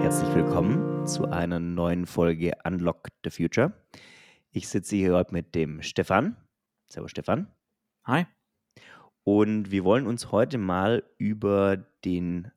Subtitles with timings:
[0.00, 3.72] Herzlich willkommen zu einer neuen Folge Unlock the Future.
[4.52, 6.36] Ich sitze hier heute mit dem Stefan.
[6.88, 7.48] Servus Stefan.
[8.04, 8.26] Hi.
[9.24, 12.52] Und wir wollen uns heute mal über den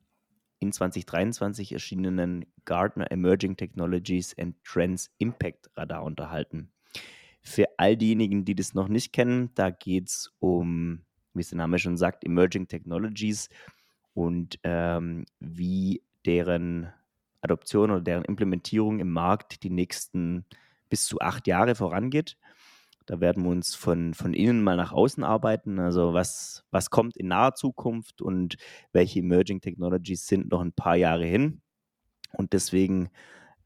[0.60, 6.70] in 2023 erschienenen Gartner Emerging Technologies and Trends Impact Radar unterhalten.
[7.40, 11.04] Für all diejenigen, die das noch nicht kennen, da geht es um,
[11.34, 13.48] wie es der Name schon sagt, Emerging Technologies
[14.14, 16.92] und ähm, wie deren
[17.40, 20.44] Adoption oder deren Implementierung im Markt die nächsten
[20.88, 22.36] bis zu acht Jahre vorangeht.
[23.06, 25.80] Da werden wir uns von, von innen mal nach außen arbeiten.
[25.80, 28.56] Also was, was kommt in naher Zukunft und
[28.92, 31.62] welche Emerging Technologies sind noch ein paar Jahre hin.
[32.32, 33.10] Und deswegen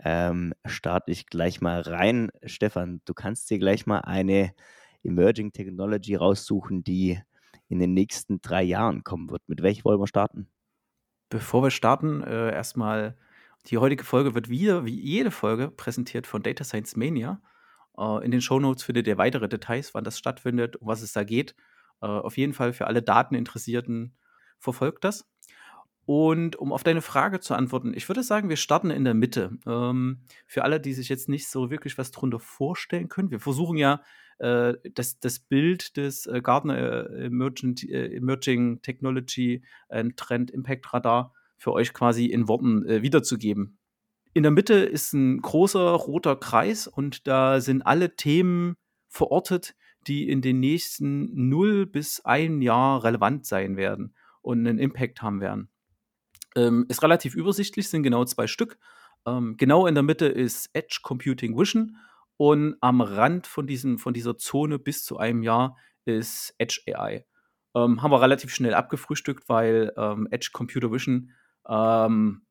[0.02, 2.30] ähm, starte ich gleich mal rein.
[2.44, 4.54] Stefan, du kannst dir gleich mal eine
[5.02, 7.20] Emerging Technology raussuchen, die
[7.68, 9.42] in den nächsten drei Jahren kommen wird.
[9.46, 10.48] Mit welcher wollen wir starten?
[11.28, 13.16] Bevor wir starten, äh, erstmal,
[13.66, 17.40] die heutige Folge wird wieder, wie jede Folge, präsentiert von Data Science Mania.
[17.98, 21.24] Äh, in den Shownotes findet ihr weitere Details, wann das stattfindet, um was es da
[21.24, 21.56] geht.
[22.00, 24.14] Äh, auf jeden Fall für alle Dateninteressierten
[24.58, 25.28] verfolgt das.
[26.04, 29.58] Und um auf deine Frage zu antworten, ich würde sagen, wir starten in der Mitte.
[29.66, 33.76] Ähm, für alle, die sich jetzt nicht so wirklich was drunter vorstellen können, wir versuchen
[33.76, 34.00] ja,
[34.38, 39.62] äh, das, das Bild des äh, Gartner äh, Emerging, äh, Emerging Technology
[40.16, 43.78] Trend Impact Radar für euch quasi in Worten wiederzugeben.
[44.34, 48.76] In der Mitte ist ein großer roter Kreis und da sind alle Themen
[49.08, 49.74] verortet,
[50.06, 55.40] die in den nächsten 0 bis 1 Jahr relevant sein werden und einen Impact haben
[55.40, 55.70] werden.
[56.54, 58.78] Ähm, ist relativ übersichtlich, sind genau zwei Stück.
[59.26, 61.96] Ähm, genau in der Mitte ist Edge Computing Vision
[62.36, 67.24] und am Rand von, diesem, von dieser Zone bis zu einem Jahr ist Edge AI.
[67.74, 71.30] Ähm, haben wir relativ schnell abgefrühstückt, weil ähm, Edge Computer Vision
[71.68, 72.42] ähm,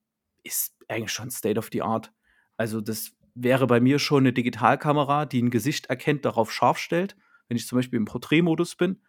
[0.43, 2.11] ist eigentlich schon State of the Art.
[2.57, 7.15] Also das wäre bei mir schon eine Digitalkamera, die ein Gesicht erkennt, darauf scharf stellt,
[7.47, 9.01] wenn ich zum Beispiel im Porträtmodus bin,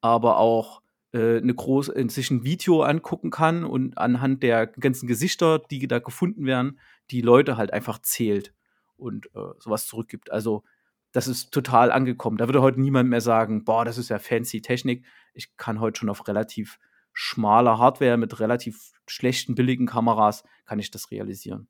[0.00, 5.06] aber auch äh, eine große, äh, sich ein Video angucken kann und anhand der ganzen
[5.06, 6.78] Gesichter, die da gefunden werden,
[7.10, 8.54] die Leute halt einfach zählt
[9.00, 10.30] und äh, sowas zurückgibt.
[10.30, 10.64] Also
[11.12, 12.36] das ist total angekommen.
[12.36, 15.04] Da würde heute niemand mehr sagen, boah, das ist ja fancy Technik.
[15.34, 16.78] Ich kann heute schon auf relativ
[17.12, 21.68] schmaler Hardware mit relativ schlechten, billigen Kameras, kann ich das realisieren.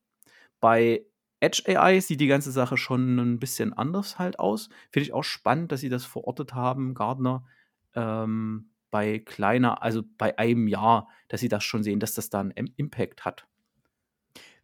[0.61, 1.07] Bei
[1.41, 4.69] Edge AI sieht die ganze Sache schon ein bisschen anders halt aus.
[4.91, 7.47] Finde ich auch spannend, dass sie das verortet haben, Gardner.
[7.95, 12.41] Ähm, bei kleiner, also bei einem Jahr, dass sie das schon sehen, dass das da
[12.41, 13.47] einen Impact hat.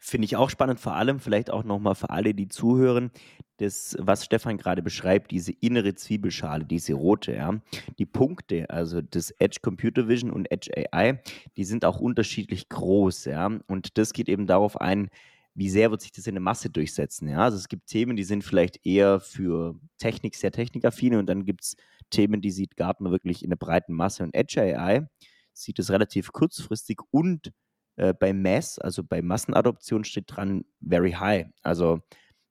[0.09, 3.11] Finde ich auch spannend, vor allem vielleicht auch nochmal für alle, die zuhören,
[3.57, 7.61] das, was Stefan gerade beschreibt, diese innere Zwiebelschale, diese rote, ja,
[7.99, 11.21] die Punkte, also das Edge Computer Vision und Edge AI,
[11.57, 15.11] die sind auch unterschiedlich groß, ja, und das geht eben darauf ein,
[15.55, 18.23] wie sehr wird sich das in der Masse durchsetzen, ja, also es gibt Themen, die
[18.23, 21.77] sind vielleicht eher für Technik, sehr technikaffine und dann gibt es
[22.11, 24.23] Themen, die sieht Gartner wirklich in der breiten Masse.
[24.23, 25.09] Und Edge AI
[25.53, 27.51] sieht es relativ kurzfristig und
[27.97, 31.47] äh, bei Mass, also bei Massenadoption, steht dran very high.
[31.63, 32.01] Also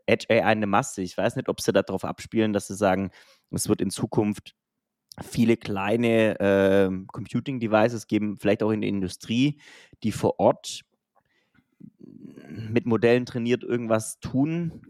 [0.06, 1.02] Edge AI eine Masse.
[1.02, 3.12] Ich weiß nicht, ob sie darauf abspielen, dass sie sagen,
[3.52, 4.56] es wird in Zukunft
[5.24, 9.60] viele kleine äh, Computing Devices geben, vielleicht auch in der Industrie,
[10.04, 10.82] die vor Ort
[12.48, 14.82] mit Modellen trainiert irgendwas tun.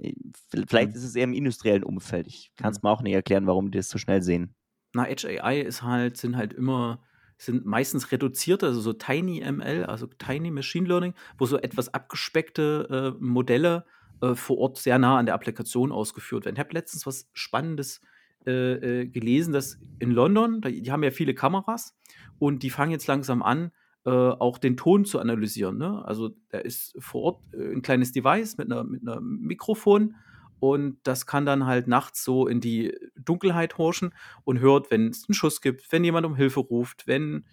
[0.67, 0.95] Vielleicht mhm.
[0.95, 2.27] ist es eher im industriellen Umfeld.
[2.27, 2.87] Ich kann es mhm.
[2.87, 4.55] mir auch nicht erklären, warum die das so schnell sehen.
[4.93, 7.03] Na, Edge AI ist halt, sind halt immer,
[7.37, 13.15] sind meistens reduzierte, also so Tiny ML, also Tiny Machine Learning, wo so etwas abgespeckte
[13.19, 13.85] äh, Modelle
[14.21, 16.55] äh, vor Ort sehr nah an der Applikation ausgeführt werden.
[16.55, 18.01] Ich habe letztens was Spannendes
[18.47, 21.97] äh, äh, gelesen, dass in London, die, haben ja viele Kameras
[22.37, 23.71] und die fangen jetzt langsam an,
[24.05, 25.77] äh, auch den Ton zu analysieren.
[25.77, 26.05] Ne?
[26.05, 30.15] Also da ist vor Ort äh, ein kleines Device mit einer, mit einer Mikrofon
[30.59, 35.27] und das kann dann halt nachts so in die Dunkelheit horchen und hört, wenn es
[35.27, 37.45] einen Schuss gibt, wenn jemand um Hilfe ruft, wenn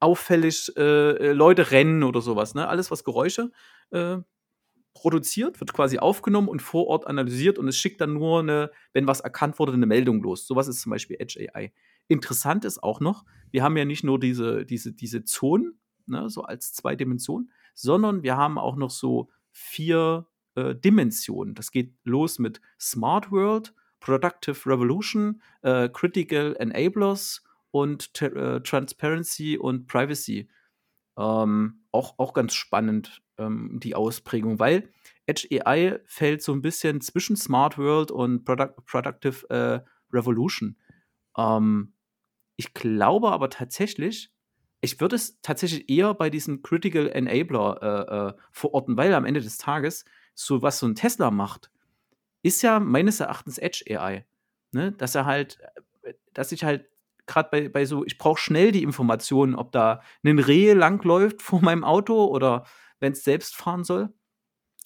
[0.00, 2.54] auffällig äh, Leute rennen oder sowas.
[2.54, 2.68] Ne?
[2.68, 3.50] Alles, was Geräusche
[3.90, 4.18] äh,
[4.94, 9.06] produziert, wird quasi aufgenommen und vor Ort analysiert und es schickt dann nur eine, wenn
[9.06, 10.46] was erkannt wurde, eine Meldung los.
[10.46, 11.72] Sowas ist zum Beispiel Edge AI.
[12.08, 16.42] Interessant ist auch noch, wir haben ja nicht nur diese, diese, diese Zonen, ne, so
[16.42, 20.26] als zwei Dimensionen, sondern wir haben auch noch so vier
[20.58, 21.54] äh, Dimensionen.
[21.54, 29.86] Das geht los mit Smart World, Productive Revolution, äh, Critical Enablers und äh, Transparency und
[29.86, 30.48] Privacy.
[31.18, 34.90] Ähm, auch, auch ganz spannend, ähm, die Ausprägung, weil
[35.26, 39.80] Edge AI fällt so ein bisschen zwischen Smart World und Product, Productive äh,
[40.12, 40.76] Revolution.
[41.36, 41.92] Ähm,
[42.56, 44.32] Ich glaube aber tatsächlich,
[44.80, 49.40] ich würde es tatsächlich eher bei diesem Critical Enabler äh, äh, verorten, weil am Ende
[49.40, 50.04] des Tages,
[50.38, 51.70] so was so ein Tesla macht,
[52.42, 54.24] ist ja meines Erachtens Edge AI.
[54.70, 54.92] Ne?
[54.92, 55.58] Dass er halt,
[56.02, 56.86] äh, dass ich halt
[57.26, 61.60] gerade bei, bei so, ich brauche schnell die Informationen, ob da ein Reh langläuft vor
[61.60, 62.64] meinem Auto oder
[63.00, 64.14] wenn es selbst fahren soll.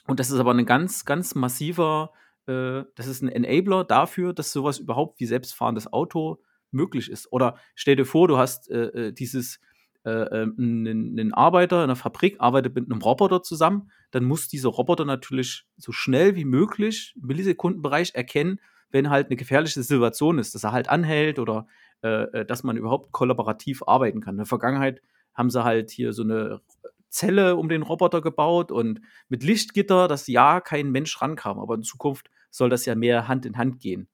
[0.06, 2.12] Und das ist aber ein ganz, ganz massiver,
[2.46, 7.30] äh, das ist ein Enabler dafür, dass sowas überhaupt wie selbstfahrendes Auto möglich ist.
[7.30, 9.60] Oder stell dir vor, du hast äh, äh dieses
[10.04, 14.68] äh, einen, äh, Arbeiter in einer Fabrik arbeitet mit einem Roboter zusammen, dann muss dieser
[14.68, 18.60] Roboter natürlich so schnell wie möglich im Millisekundenbereich erkennen,
[18.90, 21.66] wenn halt eine gefährliche Situation ist, dass er halt anhält oder
[22.02, 24.34] äh, äh, dass man überhaupt kollaborativ arbeiten kann.
[24.34, 25.00] In der Vergangenheit
[25.34, 26.60] haben sie halt hier so eine
[27.08, 31.60] Zelle um den Roboter gebaut und mit Lichtgitter, dass ja kein Mensch rankam.
[31.60, 34.08] Aber in Zukunft soll das ja mehr Hand in Hand gehen.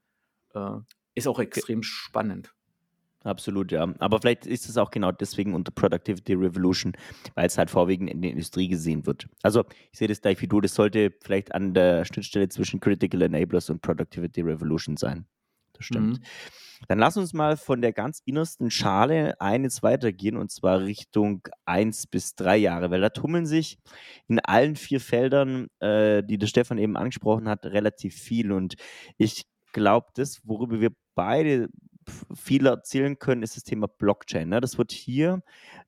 [0.53, 0.81] Äh,
[1.15, 2.55] ist auch extrem spannend.
[3.29, 3.93] Absolut, ja.
[3.99, 6.95] Aber vielleicht ist es auch genau deswegen unter Productivity Revolution,
[7.35, 9.29] weil es halt vorwiegend in der Industrie gesehen wird.
[9.43, 13.21] Also ich sehe das gleich wie du, das sollte vielleicht an der Schnittstelle zwischen Critical
[13.21, 15.27] Enablers und Productivity Revolution sein.
[15.75, 16.21] Das stimmt.
[16.21, 16.25] Mhm.
[16.89, 22.07] Dann lass uns mal von der ganz innersten Schale eines weitergehen und zwar Richtung eins
[22.07, 23.79] bis drei Jahre, weil da tummeln sich
[24.27, 28.53] in allen vier Feldern, äh, die der Stefan eben angesprochen hat, relativ viel.
[28.53, 28.77] Und
[29.19, 31.69] ich glaube, das, worüber wir beide
[32.35, 34.49] viel erzählen können, ist das Thema Blockchain.
[34.49, 34.61] Ne?
[34.61, 35.43] Das wird hier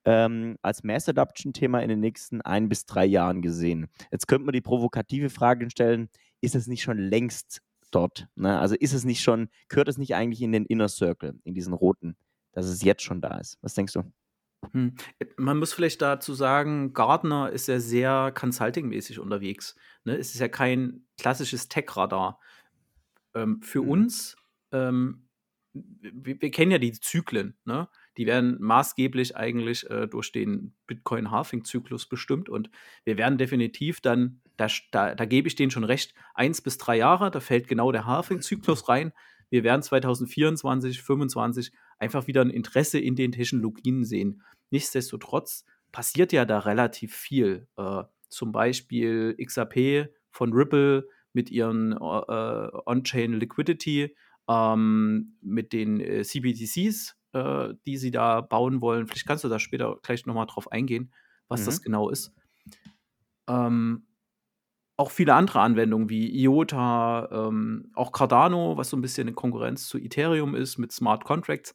[0.04, 3.88] ähm, als Mass Adoption-Thema in den nächsten ein bis drei Jahren gesehen.
[4.10, 6.08] Jetzt könnte man die provokative Frage stellen,
[6.40, 8.28] ist es nicht schon längst dort?
[8.34, 8.58] Ne?
[8.58, 11.72] Also ist es nicht schon, gehört es nicht eigentlich in den Inner Circle, in diesen
[11.72, 12.16] roten,
[12.52, 13.58] dass es jetzt schon da ist?
[13.62, 14.04] Was denkst du?
[14.72, 14.94] Hm.
[15.36, 19.74] Man muss vielleicht dazu sagen, Gardner ist ja sehr consulting-mäßig unterwegs.
[20.04, 20.16] Ne?
[20.16, 22.38] Es ist ja kein klassisches Tech-Radar.
[23.34, 23.88] Ähm, für mhm.
[23.88, 24.36] uns
[24.72, 25.26] ähm,
[25.72, 27.88] wir, wir, kennen ja die Zyklen, ne?
[28.16, 32.70] Die werden maßgeblich eigentlich äh, durch den Bitcoin-Halving-Zyklus bestimmt und
[33.04, 36.96] wir werden definitiv dann, da, da, da gebe ich denen schon recht, eins bis drei
[36.96, 39.12] Jahre, da fällt genau der Halving-Zyklus rein.
[39.48, 44.42] Wir werden 2024, 2025 einfach wieder ein Interesse in den Technologien sehen.
[44.70, 47.66] Nichtsdestotrotz passiert ja da relativ viel.
[47.76, 54.14] Äh, zum Beispiel XRP von Ripple mit ihren äh, On-Chain Liquidity
[54.50, 59.06] ähm, mit den äh, CBDCs, äh, die sie da bauen wollen.
[59.06, 61.12] Vielleicht kannst du da später gleich nochmal drauf eingehen,
[61.48, 61.66] was mhm.
[61.66, 62.32] das genau ist.
[63.48, 64.06] Ähm,
[64.96, 69.86] auch viele andere Anwendungen wie IOTA, ähm, auch Cardano, was so ein bisschen in Konkurrenz
[69.86, 71.74] zu Ethereum ist mit Smart Contracts.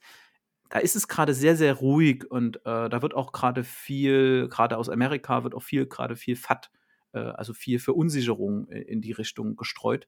[0.69, 4.77] Da ist es gerade sehr, sehr ruhig und äh, da wird auch gerade viel, gerade
[4.77, 6.69] aus Amerika wird auch viel, gerade viel FAT,
[7.13, 10.07] äh, also viel Verunsicherung in die Richtung gestreut.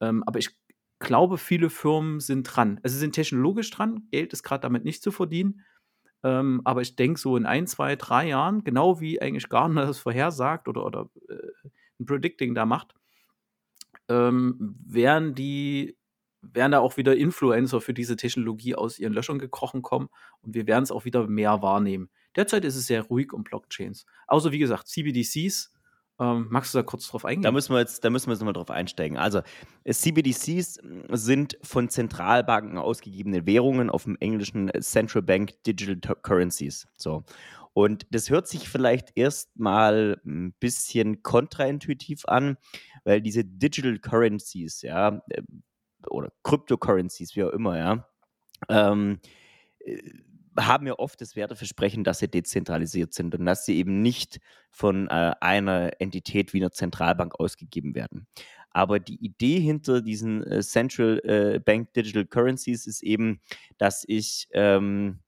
[0.00, 0.56] Ähm, aber ich
[0.98, 2.80] glaube, viele Firmen sind dran.
[2.82, 4.08] Also sie sind technologisch dran.
[4.10, 5.62] Geld ist gerade damit nicht zu verdienen.
[6.22, 9.98] Ähm, aber ich denke, so in ein, zwei, drei Jahren, genau wie eigentlich Gartner das
[9.98, 11.68] vorhersagt oder, oder äh,
[12.00, 12.94] ein Predicting da macht,
[14.08, 15.96] ähm, werden die
[16.42, 20.08] werden da auch wieder Influencer für diese Technologie aus ihren Löchern gekrochen kommen
[20.42, 22.08] und wir werden es auch wieder mehr wahrnehmen.
[22.36, 24.06] Derzeit ist es sehr ruhig um Blockchains.
[24.28, 25.72] Außer wie gesagt, CBDCs
[26.18, 27.42] ähm, magst du da kurz drauf eingehen?
[27.42, 29.18] Da müssen wir jetzt, da müssen wir jetzt nochmal drauf einsteigen.
[29.18, 29.42] Also,
[29.88, 30.80] CBDCs
[31.10, 36.86] sind von Zentralbanken ausgegebene Währungen auf dem englischen Central Bank Digital Currencies.
[36.96, 37.24] So.
[37.74, 42.56] Und das hört sich vielleicht erstmal ein bisschen kontraintuitiv an,
[43.04, 45.42] weil diese Digital Currencies, ja, äh,
[46.08, 48.08] oder Cryptocurrencies, wie auch immer, ja,
[48.70, 49.20] ähm,
[49.80, 50.00] äh,
[50.58, 55.08] haben ja oft das Werteversprechen, dass sie dezentralisiert sind und dass sie eben nicht von
[55.08, 58.26] äh, einer Entität wie einer Zentralbank ausgegeben werden.
[58.70, 63.40] Aber die Idee hinter diesen äh, Central äh, Bank Digital Currencies ist eben,
[63.78, 65.20] dass ich ähm,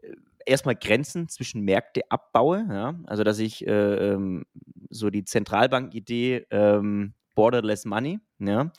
[0.00, 0.12] äh,
[0.46, 2.98] erstmal Grenzen zwischen Märkte abbaue, ja?
[3.04, 4.46] also dass ich äh, ähm,
[4.88, 8.72] so die Zentralbank-Idee ähm, Borderless Money, ja?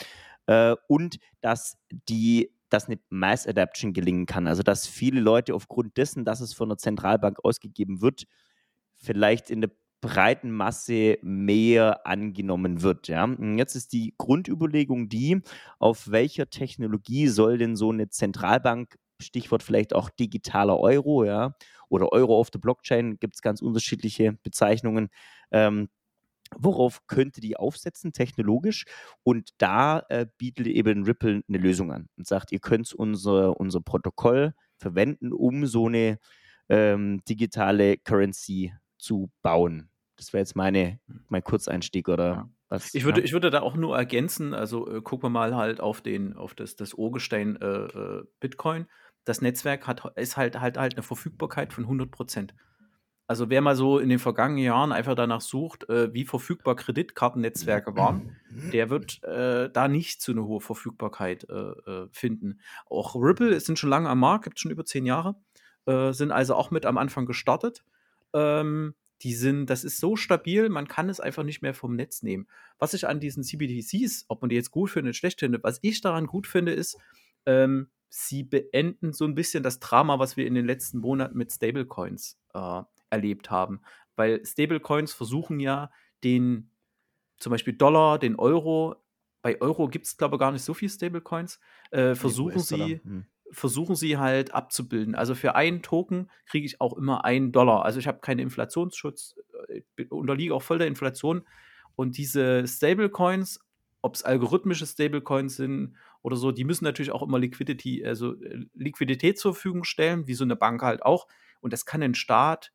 [0.46, 4.46] Äh, und dass die dass eine Mass Adaption gelingen kann.
[4.46, 8.24] Also dass viele Leute aufgrund dessen, dass es von der Zentralbank ausgegeben wird,
[8.96, 9.70] vielleicht in der
[10.00, 13.08] breiten Masse mehr angenommen wird.
[13.08, 13.24] Ja?
[13.24, 15.40] Und jetzt ist die Grundüberlegung die,
[15.78, 21.56] auf welcher Technologie soll denn so eine Zentralbank, Stichwort vielleicht auch digitaler Euro, ja,
[21.88, 25.08] oder Euro auf der Blockchain, gibt es ganz unterschiedliche Bezeichnungen,
[25.50, 25.88] ähm,
[26.56, 28.84] worauf könnte die aufsetzen technologisch?
[29.22, 33.80] Und da äh, bietet eben Ripple eine Lösung an und sagt, ihr könnt unser, unser
[33.80, 36.18] Protokoll verwenden, um so eine
[36.68, 39.88] ähm, digitale Currency zu bauen.
[40.16, 42.50] Das wäre jetzt meine, mein Kurzeinstieg oder ja.
[42.68, 42.94] was?
[42.94, 43.24] Ich würde, ja.
[43.24, 46.54] ich würde da auch nur ergänzen, also äh, gucken wir mal halt auf den, auf
[46.54, 48.86] das, das Urgestein äh, äh Bitcoin.
[49.24, 52.54] das Netzwerk hat, ist halt, halt, halt eine Verfügbarkeit von 100 Prozent.
[53.28, 57.94] Also wer mal so in den vergangenen Jahren einfach danach sucht, äh, wie verfügbar Kreditkartennetzwerke
[57.94, 58.36] waren,
[58.72, 62.60] der wird äh, da nicht so eine hohe Verfügbarkeit äh, äh finden.
[62.88, 65.36] Auch Ripple sind schon lange am Markt, gibt schon über zehn Jahre,
[65.84, 67.84] äh, sind also auch mit am Anfang gestartet.
[68.32, 72.22] Ähm, die sind, das ist so stabil, man kann es einfach nicht mehr vom Netz
[72.22, 72.46] nehmen.
[72.78, 76.00] Was ich an diesen CBDCs, ob man die jetzt gut findet, schlecht findet, was ich
[76.00, 76.96] daran gut finde, ist,
[77.44, 81.52] ähm, sie beenden so ein bisschen das Drama, was wir in den letzten Monaten mit
[81.52, 83.80] Stablecoins äh, erlebt haben.
[84.16, 85.90] Weil Stablecoins versuchen ja
[86.24, 86.70] den,
[87.38, 88.96] zum Beispiel Dollar, den Euro,
[89.42, 91.60] bei Euro gibt es, glaube ich, gar nicht so viele Stablecoins,
[91.90, 93.00] äh, versuchen sie.
[93.02, 93.26] Hm.
[93.50, 95.14] Versuchen sie halt abzubilden.
[95.14, 97.82] Also für einen Token kriege ich auch immer einen Dollar.
[97.82, 99.36] Also ich habe keinen Inflationsschutz,
[99.68, 101.46] äh, unterliege auch voll der Inflation.
[101.96, 103.58] Und diese Stablecoins,
[104.02, 108.66] ob es algorithmische Stablecoins sind oder so, die müssen natürlich auch immer Liquidity, also äh,
[108.74, 111.26] Liquidität zur Verfügung stellen, wie so eine Bank halt auch.
[111.60, 112.72] Und das kann ein Staat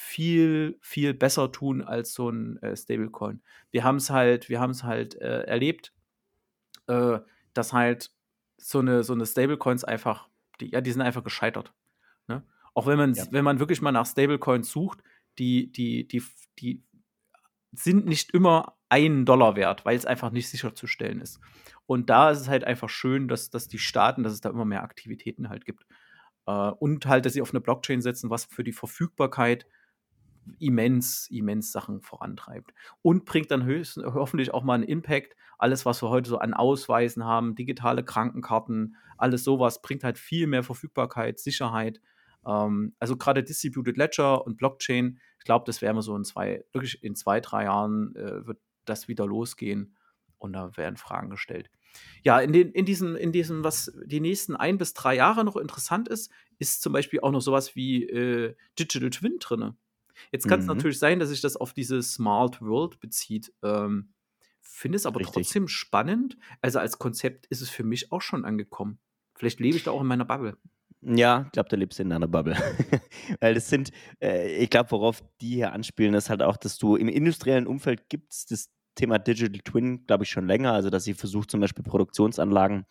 [0.00, 3.42] viel, viel besser tun als so ein äh, Stablecoin.
[3.72, 5.92] Wir haben es halt, wir haben es halt äh, erlebt,
[6.86, 7.18] äh,
[7.52, 8.12] dass halt
[8.58, 10.28] so eine, so eine Stablecoins einfach,
[10.60, 11.74] die, ja, die sind einfach gescheitert.
[12.28, 12.44] Ne?
[12.74, 13.26] Auch wenn man, ja.
[13.32, 15.02] wenn man wirklich mal nach Stablecoins sucht,
[15.40, 16.22] die, die, die,
[16.60, 16.84] die
[17.72, 21.40] sind nicht immer einen Dollar wert, weil es einfach nicht sicherzustellen ist.
[21.86, 24.64] Und da ist es halt einfach schön, dass, dass die Staaten, dass es da immer
[24.64, 25.86] mehr Aktivitäten halt gibt.
[26.46, 29.66] Äh, und halt, dass sie auf eine Blockchain setzen, was für die Verfügbarkeit
[30.58, 32.72] immens, immens Sachen vorantreibt.
[33.02, 35.36] Und bringt dann höchst, hoffentlich auch mal einen Impact.
[35.58, 40.46] Alles, was wir heute so an Ausweisen haben, digitale Krankenkarten, alles sowas, bringt halt viel
[40.46, 42.00] mehr Verfügbarkeit, Sicherheit.
[42.46, 46.64] Ähm, also gerade Distributed Ledger und Blockchain, ich glaube, das werden wir so in zwei,
[46.72, 49.96] wirklich in zwei, drei Jahren äh, wird das wieder losgehen
[50.38, 51.70] und da werden Fragen gestellt.
[52.22, 55.56] Ja, in, den, in, diesem, in diesem, was die nächsten ein bis drei Jahre noch
[55.56, 59.76] interessant ist, ist zum Beispiel auch noch sowas wie äh, Digital Twin drin.
[60.32, 60.74] Jetzt kann es mhm.
[60.74, 63.52] natürlich sein, dass sich das auf diese Smart World bezieht.
[63.62, 64.12] Ähm,
[64.60, 65.34] Finde es aber Richtig.
[65.34, 66.36] trotzdem spannend.
[66.60, 68.98] Also als Konzept ist es für mich auch schon angekommen.
[69.34, 70.56] Vielleicht lebe ich da auch in meiner Bubble.
[71.00, 72.56] Ja, ich glaube, da lebst du in einer Bubble.
[73.40, 76.96] Weil das sind, äh, ich glaube, worauf die hier anspielen, ist halt auch, dass du
[76.96, 80.72] im industriellen Umfeld gibt es das Thema Digital Twin, glaube ich, schon länger.
[80.72, 82.84] Also, dass sie versucht, zum Beispiel Produktionsanlagen,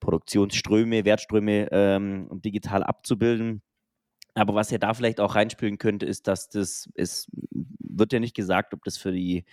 [0.00, 3.62] Produktionsströme, Wertströme ähm, digital abzubilden.
[4.34, 8.36] Aber was ja da vielleicht auch reinspielen könnte, ist, dass das, es wird ja nicht
[8.36, 9.44] gesagt, ob das für die,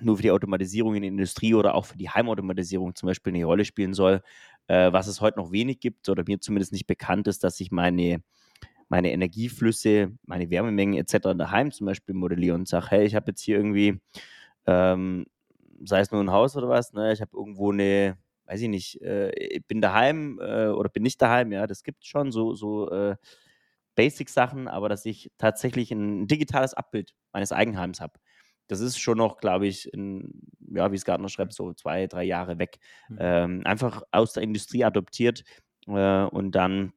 [0.00, 3.44] nur für die Automatisierung in der Industrie oder auch für die Heimautomatisierung zum Beispiel eine
[3.44, 4.22] Rolle spielen soll.
[4.68, 7.70] Äh, was es heute noch wenig gibt oder mir zumindest nicht bekannt ist, dass ich
[7.70, 8.22] meine,
[8.88, 11.34] meine Energieflüsse, meine Wärmemengen etc.
[11.36, 14.00] daheim zum Beispiel modelliere und sage, hey, ich habe jetzt hier irgendwie,
[14.66, 15.26] ähm,
[15.84, 19.02] sei es nur ein Haus oder was, ne, ich habe irgendwo eine, weiß ich nicht,
[19.02, 22.54] äh, ich bin daheim äh, oder bin nicht daheim, ja, das gibt es schon, so,
[22.54, 23.16] so äh,
[23.98, 28.12] Basic-Sachen, aber dass ich tatsächlich ein digitales Abbild meines Eigenheims habe.
[28.68, 30.40] Das ist schon noch, glaube ich, in,
[30.70, 32.78] ja, wie es Gartner schreibt, so zwei, drei Jahre weg.
[33.08, 33.16] Mhm.
[33.18, 35.42] Ähm, einfach aus der Industrie adoptiert
[35.88, 36.92] äh, und dann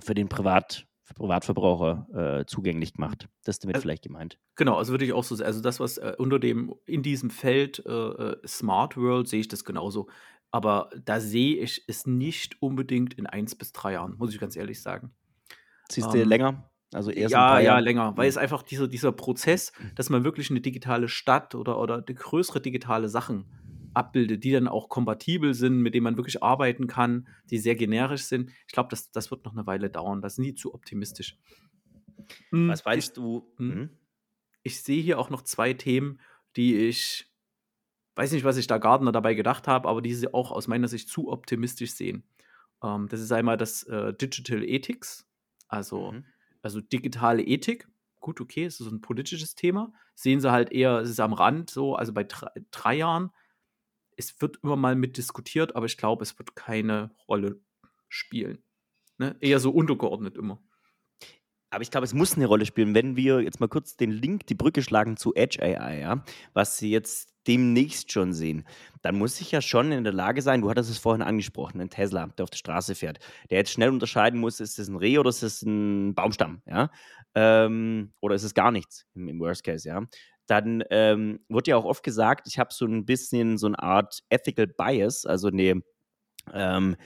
[0.00, 3.26] für den Privat, für Privatverbraucher äh, zugänglich gemacht.
[3.44, 4.38] Das ist damit also, vielleicht gemeint.
[4.56, 5.46] Genau, also würde ich auch so sagen.
[5.46, 9.48] Also das, was äh, unter dem, in diesem Feld äh, äh, Smart World sehe ich
[9.48, 10.10] das genauso.
[10.50, 14.56] Aber da sehe ich es nicht unbedingt in eins bis drei Jahren, muss ich ganz
[14.56, 15.14] ehrlich sagen.
[15.90, 16.70] Siehst du ähm, länger?
[16.92, 19.94] Also erst ja, ja, länger, weil es einfach dieser, dieser Prozess, mhm.
[19.96, 23.46] dass man wirklich eine digitale Stadt oder, oder größere digitale Sachen
[23.94, 28.24] abbildet, die dann auch kompatibel sind, mit denen man wirklich arbeiten kann, die sehr generisch
[28.24, 28.50] sind.
[28.66, 30.22] Ich glaube, das, das wird noch eine Weile dauern.
[30.22, 31.36] Das sind die zu optimistisch.
[32.50, 33.52] Hm, Was weißt ich, du?
[33.58, 33.90] Mhm.
[34.62, 36.20] Ich sehe hier auch noch zwei Themen,
[36.56, 37.30] die ich
[38.16, 40.88] weiß nicht, was ich da Gardner dabei gedacht habe, aber die sie auch aus meiner
[40.88, 42.24] Sicht zu optimistisch sehen.
[42.82, 45.26] Ähm, das ist einmal das äh, Digital Ethics,
[45.68, 46.24] also, mhm.
[46.62, 47.88] also digitale Ethik,
[48.20, 49.92] gut, okay, es ist ein politisches Thema.
[50.14, 53.30] Sehen sie halt eher, es ist am Rand so, also bei drei, drei Jahren.
[54.16, 57.60] Es wird immer mal mit diskutiert, aber ich glaube, es wird keine Rolle
[58.08, 58.62] spielen.
[59.18, 59.36] Ne?
[59.40, 60.62] Eher so untergeordnet immer.
[61.74, 64.46] Aber ich glaube, es muss eine Rolle spielen, wenn wir jetzt mal kurz den Link,
[64.46, 68.64] die Brücke schlagen zu Edge AI, ja, was sie jetzt demnächst schon sehen,
[69.02, 71.90] dann muss ich ja schon in der Lage sein, du hattest es vorhin angesprochen, ein
[71.90, 73.18] Tesla, der auf der Straße fährt,
[73.50, 76.90] der jetzt schnell unterscheiden muss, ist es ein Reh oder ist es ein Baumstamm, ja,
[77.34, 80.02] ähm, oder ist es gar nichts im, im Worst Case, ja.
[80.46, 84.20] Dann ähm, wird ja auch oft gesagt, ich habe so ein bisschen so eine Art
[84.28, 85.80] Ethical Bias, also eine,
[86.52, 86.96] ähm,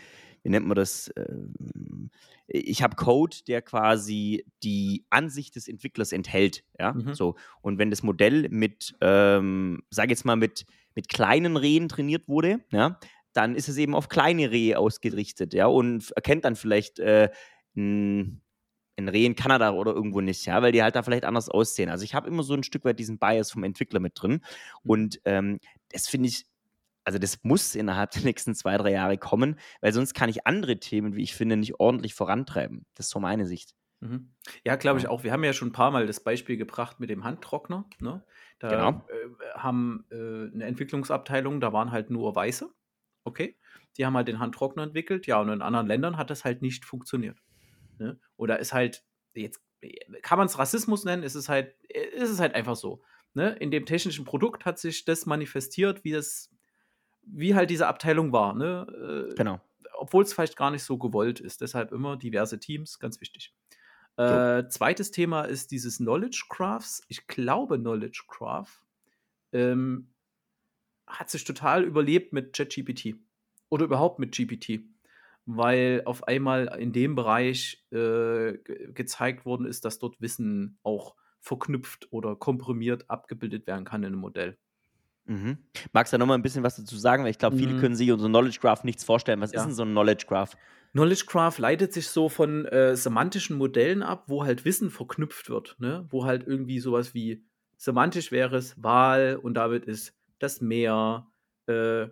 [0.49, 1.13] wie nennt man das?
[1.15, 2.11] Ähm,
[2.47, 6.65] ich habe Code, der quasi die Ansicht des Entwicklers enthält.
[6.81, 7.13] Ja, mhm.
[7.13, 7.37] so.
[7.61, 10.65] Und wenn das Modell mit, ähm, sage jetzt mal, mit,
[10.95, 12.99] mit kleinen Rehen trainiert wurde, ja,
[13.35, 17.29] dann ist es eben auf kleine Rehe ausgerichtet, ja, und erkennt dann vielleicht äh,
[17.77, 18.41] ein,
[18.97, 21.91] ein Reh in Kanada oder irgendwo nicht, ja, weil die halt da vielleicht anders aussehen.
[21.91, 24.33] Also ich habe immer so ein Stück weit diesen Bias vom Entwickler mit drin.
[24.33, 24.91] Mhm.
[24.91, 26.47] Und ähm, das finde ich,
[27.09, 30.79] also das muss innerhalb der nächsten zwei, drei Jahre kommen, weil sonst kann ich andere
[30.79, 32.85] Themen, wie ich finde, nicht ordentlich vorantreiben.
[32.95, 33.75] Das ist so meine Sicht.
[34.01, 34.35] Mhm.
[34.63, 35.25] Ja, glaube ich auch.
[35.25, 37.89] Wir haben ja schon ein paar Mal das Beispiel gebracht mit dem Handtrockner.
[37.99, 38.23] Ne?
[38.59, 39.07] Da Genau.
[39.09, 40.17] äh, haben äh,
[40.53, 42.69] eine Entwicklungsabteilung, da waren halt nur Weiße.
[43.25, 43.57] Okay.
[43.97, 45.27] Die haben halt den Handtrockner entwickelt.
[45.27, 47.39] Ja, und in anderen Ländern hat das halt nicht funktioniert.
[47.99, 48.21] Ne?
[48.37, 49.63] Oder ist halt, jetzt
[50.21, 53.03] kann man es Rassismus nennen, ist es halt, ist es halt einfach so.
[53.33, 53.57] Ne?
[53.61, 56.51] In dem technischen Produkt hat sich das manifestiert, wie das,
[57.33, 58.55] wie halt diese Abteilung war.
[58.55, 59.31] Ne?
[59.31, 59.61] Äh, Genau.
[59.95, 61.61] obwohl es vielleicht gar nicht so gewollt ist.
[61.61, 63.55] Deshalb immer diverse Teams, ganz wichtig.
[64.17, 67.05] Äh, zweites Thema ist dieses Knowledge Crafts.
[67.09, 68.83] Ich glaube, Knowledge Craft
[69.53, 70.13] ähm,
[71.07, 73.15] hat sich total überlebt mit ChatGPT
[73.69, 74.81] oder überhaupt mit GPT,
[75.47, 81.15] weil auf einmal in dem Bereich äh, ge gezeigt worden ist, dass dort Wissen auch
[81.41, 84.59] verknüpft oder komprimiert abgebildet werden kann in einem Modell.
[85.29, 85.59] Mhm.
[85.93, 87.23] Magst du da nochmal ein bisschen was dazu sagen?
[87.23, 87.77] Weil ich glaube, viele Mhm.
[87.77, 89.41] können sich unser Knowledge Graph nichts vorstellen.
[89.41, 89.59] Was Ja.
[89.59, 90.57] ist denn so ein Knowledge Graph?
[90.93, 95.77] Knowledge Graph leitet sich so von äh, semantischen Modellen ab, wo halt Wissen verknüpft wird,
[95.79, 96.07] ne?
[96.11, 97.45] Wo halt irgendwie sowas wie
[97.77, 101.29] semantisch wäre es Wahl und damit ist das Meer,
[101.67, 102.09] äh,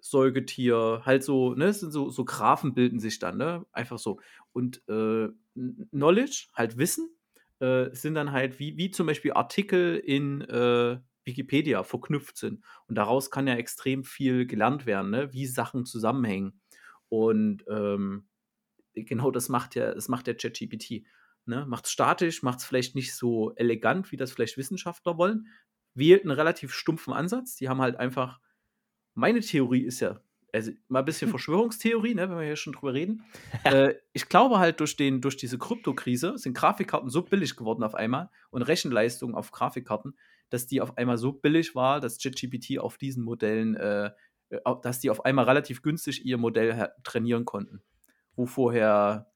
[0.00, 1.72] Säugetier, halt so, ne?
[1.72, 3.66] Sind so, so Graphen bilden sich dann, ne?
[3.72, 4.20] Einfach so.
[4.52, 5.28] Und äh,
[5.90, 7.10] Knowledge, halt Wissen,
[7.58, 12.64] äh, sind dann halt wie, wie zum Beispiel Artikel in äh, Wikipedia verknüpft sind.
[12.86, 15.32] Und daraus kann ja extrem viel gelernt werden, ne?
[15.32, 16.60] Wie Sachen zusammenhängen.
[17.08, 18.28] Und ähm,
[18.94, 21.04] genau das macht ja, das macht der ChatGPT.
[21.46, 21.66] Ne?
[21.66, 25.48] Macht es statisch, macht es vielleicht nicht so elegant, wie das vielleicht Wissenschaftler wollen.
[25.94, 27.56] Wählt einen relativ stumpfen Ansatz.
[27.56, 28.40] Die haben halt einfach.
[29.14, 30.20] Meine Theorie ist ja,
[30.52, 33.24] also mal ein bisschen Verschwörungstheorie, ne, wenn wir hier schon drüber reden.
[33.64, 37.94] äh, ich glaube halt, durch, den, durch diese Kryptokrise sind Grafikkarten so billig geworden auf
[37.94, 40.16] einmal und Rechenleistung auf Grafikkarten,
[40.50, 44.10] dass die auf einmal so billig war, dass ChatGPT auf diesen Modellen, äh,
[44.82, 47.82] dass die auf einmal relativ günstig ihr Modell trainieren konnten.
[48.34, 49.30] Wo vorher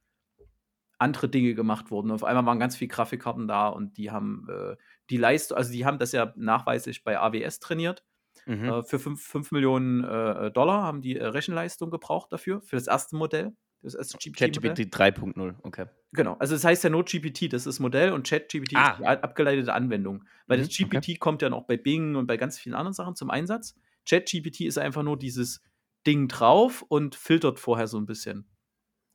[0.99, 2.11] andere Dinge gemacht wurden.
[2.11, 4.77] Auf einmal waren ganz viele Grafikkarten da und die haben äh,
[5.11, 8.05] die Leistung, also die haben das ja nachweislich bei AWS trainiert.
[8.47, 8.65] Mhm.
[8.65, 13.17] Äh, für 5, Millionen äh, Dollar haben die äh, Rechenleistung gebraucht dafür, für das erste
[13.17, 13.55] Modell.
[13.85, 14.17] Das erste.
[14.19, 15.87] ChatGPT 3.0, okay.
[16.13, 18.93] Genau, also das heißt ja nur GPT, das ist das Modell und ChatGPT Ah.
[18.93, 20.25] ist die abgeleitete Anwendung.
[20.47, 23.15] Weil Mhm, das GPT kommt ja noch bei Bing und bei ganz vielen anderen Sachen
[23.15, 23.77] zum Einsatz.
[24.09, 25.61] ChatGPT ist einfach nur dieses
[26.07, 28.47] Ding drauf und filtert vorher so ein bisschen.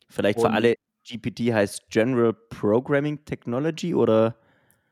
[0.09, 4.37] Vielleicht für Und- alle, GPT heißt General Programming Technology oder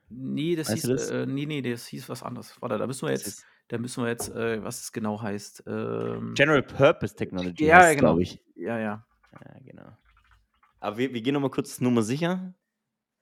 [0.09, 1.09] Nee, das Weißt hieß, das?
[1.11, 2.55] Äh, nee, nee, das hieß was anderes.
[2.61, 5.63] Warte, da müssen wir jetzt, da müssen wir jetzt, äh, was es genau heißt.
[5.67, 7.99] Ähm, General Purpose Technology, Ja, genau.
[7.99, 8.41] glaube ich.
[8.55, 9.05] ja, ja.
[9.33, 9.97] Ja, genau.
[10.79, 12.53] Aber wir, wir gehen nochmal kurz Nummer sicher.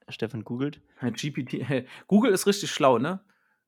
[0.09, 0.81] Stefan googelt.
[1.01, 1.65] GPT.
[2.07, 3.21] Google ist richtig schlau, ne?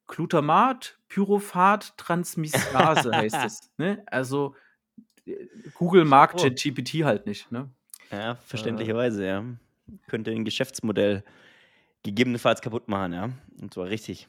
[0.07, 3.71] Glutamat, Pyrophat, Transmisrase heißt es.
[3.77, 4.03] Ne?
[4.07, 4.55] Also
[5.25, 6.37] äh, Google mag Oh.
[6.37, 7.69] ChatGPT halt nicht, ne?
[8.11, 9.43] Ja, verständlicherweise, ja.
[10.07, 11.23] Könnte ein Geschäftsmodell
[12.03, 13.29] gegebenenfalls kaputt machen, ja.
[13.61, 14.27] Und zwar richtig.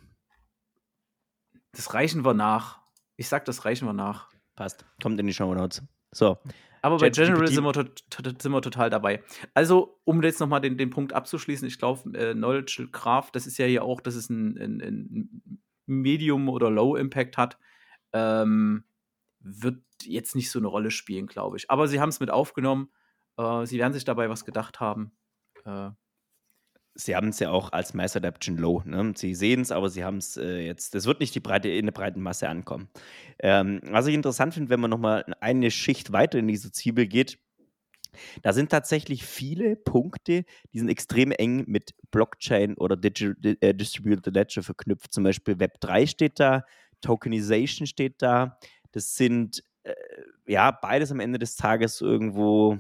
[1.73, 2.81] Das reichen wir nach.
[3.17, 4.31] Ich sag, das reichen wir nach.
[4.57, 4.85] Passt.
[5.01, 5.83] Kommt in die Show Notes.
[6.13, 6.39] So.
[6.83, 9.23] Aber bei General sind wir, sind wir total dabei.
[9.55, 13.59] Also, um jetzt nochmal den, den Punkt abzuschließen, ich glaube, äh, Knowledge Graph, das ist
[13.59, 17.59] ja hier auch, dass es ein, ein, ein Medium oder Low Impact hat,
[18.13, 18.85] ähm,
[19.41, 21.71] wird jetzt nicht so eine Rolle spielen, glaube ich.
[21.71, 22.91] Aber sie haben es mit aufgenommen.
[23.37, 25.13] Äh, sie werden sich dabei was gedacht haben.
[25.65, 25.91] Äh,
[27.01, 28.83] Sie haben es ja auch als Mass Adaption Low.
[28.85, 29.13] Ne?
[29.15, 30.97] Sie sehen es, aber sie haben es äh, jetzt.
[30.97, 32.89] Das wird nicht die breite, in der breiten Masse ankommen.
[33.39, 37.39] Ähm, was ich interessant finde, wenn man nochmal eine Schicht weiter in diese Zwiebel geht,
[38.43, 43.75] da sind tatsächlich viele Punkte, die sind extrem eng mit Blockchain oder Digi di- äh,
[43.75, 45.13] Distributed Ledger verknüpft.
[45.13, 46.65] Zum Beispiel Web3 steht da,
[47.01, 48.59] Tokenization steht da.
[48.91, 49.93] Das sind äh,
[50.49, 52.79] ja beides am Ende des Tages irgendwo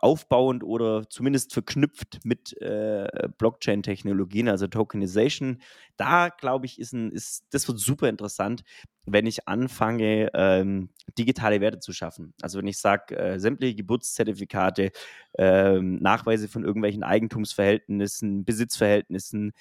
[0.00, 5.62] aufbauend oder zumindest verknüpft mit äh, Blockchain-Technologien, also Tokenization.
[5.96, 8.64] Da glaube ich, ist, ein, ist das wird super interessant,
[9.06, 12.34] wenn ich anfange, ähm, digitale Werte zu schaffen.
[12.42, 14.92] Also wenn ich sage, äh, sämtliche Geburtszertifikate,
[15.38, 19.52] ähm, Nachweise von irgendwelchen Eigentumsverhältnissen, Besitzverhältnissen,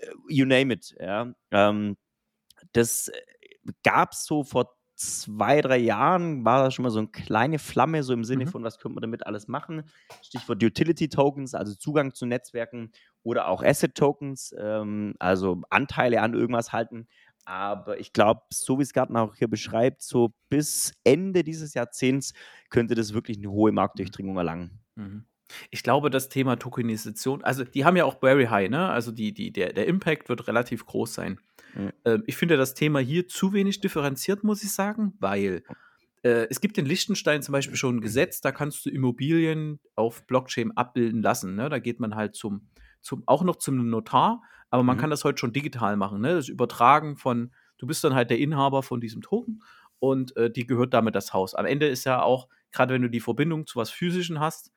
[0.00, 0.96] äh, you name it.
[1.00, 1.32] Ja.
[1.52, 1.96] Ähm,
[2.72, 3.10] das
[3.82, 8.02] gab es so vor zwei, drei Jahren, war da schon mal so eine kleine Flamme,
[8.02, 8.50] so im Sinne Mhm.
[8.50, 9.84] von, was könnte man damit alles machen.
[10.22, 16.34] Stichwort Utility Tokens, also Zugang zu Netzwerken oder auch Asset Tokens, ähm, also Anteile an
[16.34, 17.08] irgendwas halten.
[17.46, 22.32] Aber ich glaube, so wie es Gartner auch hier beschreibt, so bis Ende dieses Jahrzehnts
[22.70, 24.80] könnte das wirklich eine hohe Marktdurchdringung erlangen.
[24.94, 25.26] Mhm.
[25.70, 28.88] Ich glaube, das Thema Tokenisation, also die haben ja auch very high, ne?
[28.88, 31.38] Also die, die, der, der Impact wird relativ groß sein.
[31.74, 31.92] Mhm.
[32.04, 35.62] Ähm, ich finde das Thema hier zu wenig differenziert, muss ich sagen, weil
[36.22, 40.26] äh, es gibt in Liechtenstein zum Beispiel schon ein Gesetz, da kannst du Immobilien auf
[40.26, 41.54] Blockchain abbilden lassen.
[41.54, 41.68] Ne?
[41.68, 42.68] Da geht man halt zum,
[43.00, 45.00] zum, auch noch zum Notar, aber man Mhm.
[45.00, 46.20] kann das heute schon digital machen.
[46.20, 46.34] Ne?
[46.34, 49.62] Das Übertragen von, du bist dann halt der Inhaber von diesem Token
[49.98, 51.54] und äh, die gehört damit das Haus.
[51.54, 54.72] Am Ende ist ja auch, gerade wenn du die Verbindung zu was Physischen hast,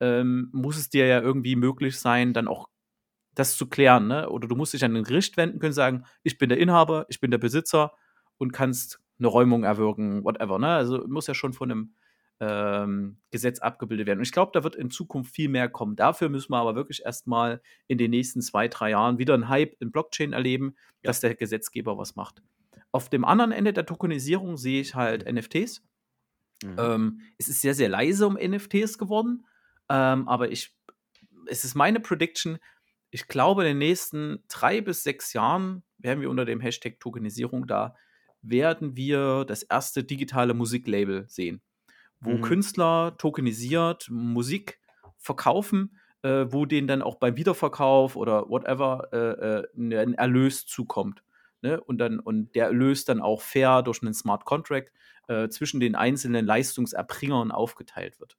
[0.00, 2.68] ähm, muss es dir ja irgendwie möglich sein, dann auch
[3.40, 4.06] das zu klären.
[4.06, 4.28] Ne?
[4.28, 7.20] Oder du musst dich an ein Gericht wenden können, sagen, ich bin der Inhaber, ich
[7.20, 7.92] bin der Besitzer
[8.38, 10.58] und kannst eine Räumung erwirken, whatever.
[10.58, 10.68] Ne?
[10.68, 11.94] Also muss ja schon von einem
[12.40, 14.20] ähm, Gesetz abgebildet werden.
[14.20, 15.94] Und ich glaube, da wird in Zukunft viel mehr kommen.
[15.96, 19.76] Dafür müssen wir aber wirklich erstmal in den nächsten zwei, drei Jahren wieder einen Hype
[19.80, 21.08] in Blockchain erleben, Ja.
[21.08, 22.42] dass der Gesetzgeber was macht.
[22.92, 25.82] Auf dem anderen Ende der Tokenisierung sehe ich halt NFTs.
[26.64, 26.76] Mhm.
[26.78, 29.46] Ähm, es ist sehr, sehr leise um NFTs geworden,
[29.88, 30.74] ähm, aber ich,
[31.46, 32.58] es ist meine Prediction,
[33.10, 37.66] ich glaube, in den nächsten drei bis sechs Jahren werden wir unter dem Hashtag Tokenisierung
[37.66, 37.94] da,
[38.42, 41.60] werden wir das erste digitale Musiklabel sehen,
[42.20, 42.42] wo Mhm.
[42.42, 44.80] Künstler tokenisiert Musik
[45.18, 51.22] verkaufen, äh, wo denen dann auch beim Wiederverkauf oder whatever äh, äh, ein Erlös zukommt.
[51.62, 51.80] Ne?
[51.80, 54.92] Und, dann, und der Erlös dann auch fair durch einen Smart Contract
[55.28, 58.38] äh, zwischen den einzelnen Leistungserbringern aufgeteilt wird.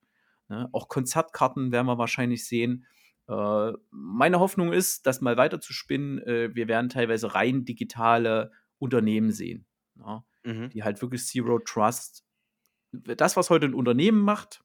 [0.49, 0.67] Ne?
[0.71, 2.86] Auch Konzertkarten werden wir wahrscheinlich sehen.
[3.32, 6.20] Äh, meine Hoffnung ist, das mal weiter zu spinnen.
[6.20, 9.65] Äh, wir werden teilweise rein digitale Unternehmen sehen,
[9.98, 10.26] ja?
[10.44, 10.70] Mhm.
[10.70, 12.26] die halt wirklich Zero Trust,
[12.91, 14.63] das, was heute ein Unternehmen macht,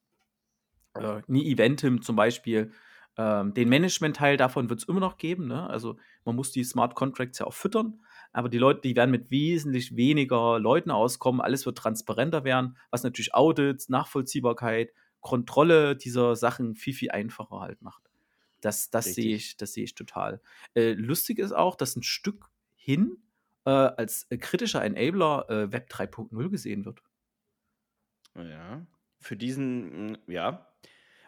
[0.94, 2.72] äh, nie Eventim zum Beispiel,
[3.16, 5.46] ähm, den Management-Teil davon wird es immer noch geben.
[5.46, 5.68] Ne?
[5.68, 8.00] Also man muss die Smart Contracts ja auch füttern,
[8.32, 11.40] aber die Leute, die werden mit wesentlich weniger Leuten auskommen.
[11.40, 17.80] Alles wird transparenter werden, was natürlich Audits, Nachvollziehbarkeit, Kontrolle dieser Sachen viel, viel einfacher halt
[17.80, 18.05] macht.
[18.60, 19.24] Das, das Richtig.
[19.24, 20.40] sehe ich, das sehe ich total.
[20.74, 23.18] Äh, lustig ist auch, dass ein Stück hin
[23.66, 27.02] äh, als äh, kritischer Enabler äh, Web 3.0 gesehen wird.
[28.36, 28.86] Ja.
[29.20, 30.66] Für diesen, mm, ja.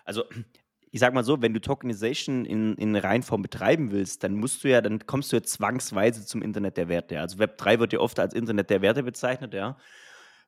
[0.04, 0.24] Also,
[0.90, 4.68] ich sag mal so, wenn du Tokenization in, in Reinform betreiben willst, dann musst du
[4.68, 7.20] ja, dann kommst du ja zwangsweise zum Internet der Werte.
[7.20, 9.76] Also Web 3 wird ja oft als Internet der Werte bezeichnet, ja.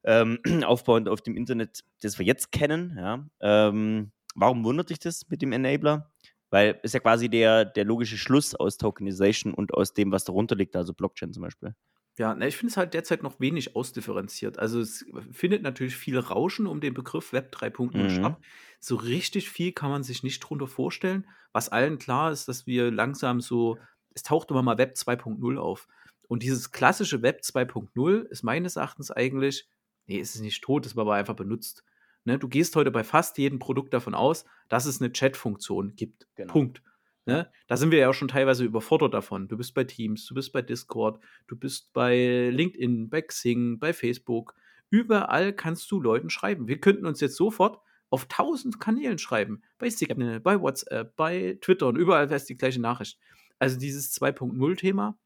[0.02, 3.26] Ähm, aufbauend auf dem Internet, das wir jetzt kennen, ja.
[3.40, 6.10] Ähm, warum wundert dich das mit dem Enabler?
[6.50, 10.56] Weil ist ja quasi der, der logische Schluss aus Tokenization und aus dem, was darunter
[10.56, 11.74] liegt, also Blockchain zum Beispiel.
[12.18, 14.58] Ja, ich finde es halt derzeit noch wenig ausdifferenziert.
[14.58, 18.10] Also es findet natürlich viel Rauschen um den Begriff Web 3.0 Mhm.
[18.10, 18.38] statt.
[18.80, 21.26] So richtig viel kann man sich nicht drunter vorstellen.
[21.52, 23.78] Was allen klar ist, dass wir langsam so,
[24.14, 25.86] es taucht immer mal Web 2.0 auf.
[26.28, 29.68] Und dieses klassische Web 2.0 ist meines Erachtens eigentlich,
[30.06, 31.84] nee, es ist nicht tot, es wird aber einfach benutzt.
[32.24, 36.28] Ne, du gehst heute bei fast jedem Produkt davon aus, dass es eine Chat-Funktion gibt.
[36.34, 36.52] Genau.
[36.52, 36.82] Punkt.
[37.26, 37.50] Ne?
[37.66, 39.48] Da sind wir ja auch schon teilweise überfordert davon.
[39.48, 43.92] Du bist bei Teams, du bist bei Discord, du bist bei LinkedIn, bei Xing, bei
[43.92, 44.54] Facebook.
[44.90, 46.66] Überall kannst du Leuten schreiben.
[46.66, 47.80] Wir könnten uns jetzt sofort
[48.10, 49.62] auf tausend Kanälen schreiben.
[49.78, 53.18] Bei Signal, bei WhatsApp, bei Twitter und überall wäre es die gleiche Nachricht.
[53.58, 55.16] Also dieses 2.0-Thema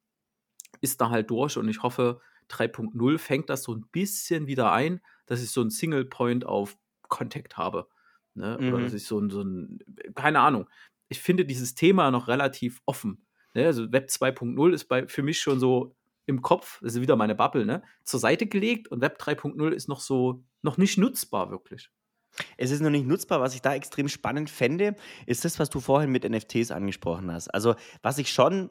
[0.81, 5.01] ist da halt durch und ich hoffe, 3.0 fängt das so ein bisschen wieder ein,
[5.27, 6.77] dass ich so einen Single Point auf
[7.15, 7.89] Contact habe.
[8.35, 8.57] Ne?
[8.59, 8.83] Oder Mhm.
[8.85, 9.79] dass ich so ein, so ein,
[10.15, 10.69] keine Ahnung.
[11.09, 13.27] Ich finde dieses Thema noch relativ offen.
[13.55, 13.67] Ne?
[13.67, 15.97] Also Web 2.0 ist bei, für mich schon so
[16.27, 17.83] im Kopf, das ist wieder meine Bubble, ne?
[18.05, 21.91] zur Seite gelegt und Web 3.0 ist noch so, noch nicht nutzbar wirklich.
[22.57, 23.41] Es ist noch nicht nutzbar.
[23.41, 24.97] Was ich da extrem spannend fände,
[25.27, 27.49] ist das, was du vorhin mit NFTs angesprochen hast.
[27.55, 28.71] Also, was ich schon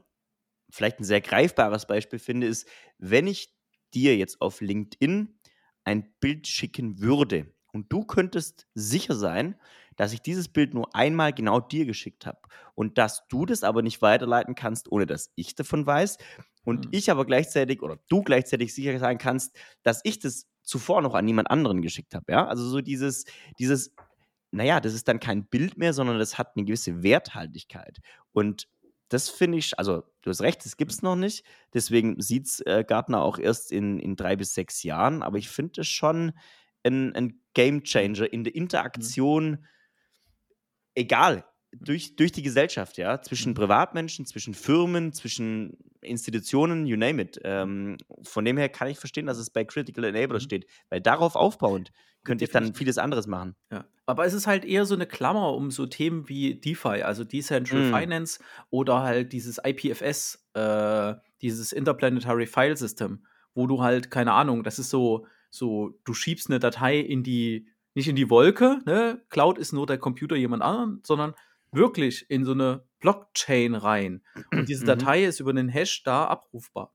[0.70, 3.56] vielleicht ein sehr greifbares Beispiel finde, ist, wenn ich
[3.94, 5.40] dir jetzt auf LinkedIn
[5.86, 9.56] ein Bild schicken würde und du könntest sicher sein,
[9.98, 12.40] dass ich dieses Bild nur einmal genau dir geschickt habe
[12.76, 16.18] und dass du das aber nicht weiterleiten kannst, ohne dass ich davon weiß
[16.64, 16.92] und Hm.
[16.92, 21.26] ich aber gleichzeitig oder du gleichzeitig sicher sein kannst, dass ich das zuvor noch an
[21.26, 22.48] niemand anderen geschickt habe, ja?
[22.48, 23.26] Also so dieses
[23.60, 23.94] dieses
[24.52, 28.00] naja, das ist dann kein Bild mehr, sondern das hat eine gewisse Werthaltigkeit
[28.34, 28.68] und
[29.10, 31.46] das finde ich also, du hast recht, das gibt es noch nicht.
[31.74, 35.50] Deswegen sieht es äh, Gartner auch erst in in 3 bis 6 Jahren, aber ich
[35.50, 36.32] finde das schon
[36.84, 38.56] ein 'n Gamechanger in der
[38.96, 39.14] Mhm.
[39.16, 39.66] Interaktion
[40.96, 43.56] egal, durch durch die Gesellschaft, ja, zwischen Mhm.
[43.56, 47.40] Privatmenschen, zwischen Firmen, zwischen Institutionen, you name it.
[47.44, 50.40] Ähm, von dem her kann ich verstehen, dass es bei Critical Enabler Mhm.
[50.40, 51.92] steht, weil darauf aufbauend
[52.24, 53.56] könnte ich dann vieles anderes machen.
[53.72, 53.86] Ja.
[54.06, 57.84] Aber es ist halt eher so eine Klammer um so Themen wie DeFi, also Decentral
[57.84, 58.04] Mhm.
[58.04, 64.64] Finance oder halt dieses IPFS, äh, dieses Interplanetary File System, wo du halt, keine Ahnung,
[64.64, 69.22] das ist so, so, du schiebst eine Datei in die, nicht in die Wolke, ne?
[69.30, 71.36] Cloud ist nur der Computer jemand anderen, sondern
[71.72, 74.24] wirklich in so eine Blockchain rein.
[74.52, 74.88] Und diese Mhm.
[74.88, 76.92] Datei ist über einen Hash da abrufbar.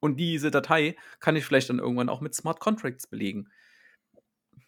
[0.00, 3.48] Und diese Datei kann ich vielleicht dann irgendwann auch mit Smart Contracts belegen.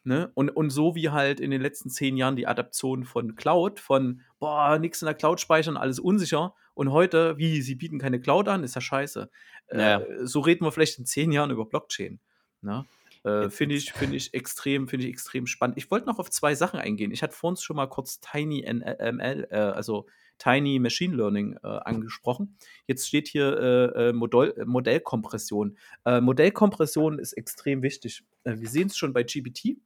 [0.05, 0.31] Ne?
[0.35, 4.23] Und, und so wie halt in den letzten zehn Jahren die Adaption von Cloud, von
[4.39, 6.55] boah, nichts in der Cloud speichern, alles unsicher.
[6.75, 9.29] Und heute, wie, sie bieten keine Cloud an, ist ja scheiße.
[9.73, 9.99] Ja.
[9.99, 12.21] Äh, so reden wir vielleicht in zehn Jahren über Blockchain.
[12.61, 12.87] Ne?
[13.27, 15.77] Äh, finde ich, finde ich extrem, finde ich extrem spannend.
[15.79, 17.11] Ich wollte noch auf zwei Sachen eingehen.
[17.11, 20.07] Ich hatte vorhin schon mal kurz Tiny ML, äh, also
[20.39, 22.57] Tiny Machine Learning äh, angesprochen.
[22.87, 25.77] Jetzt steht hier äh, äh, Modell, Modellkompression.
[26.05, 28.23] Modellkompression ist extrem wichtig.
[28.45, 29.79] Wir sehen es schon bei GPT.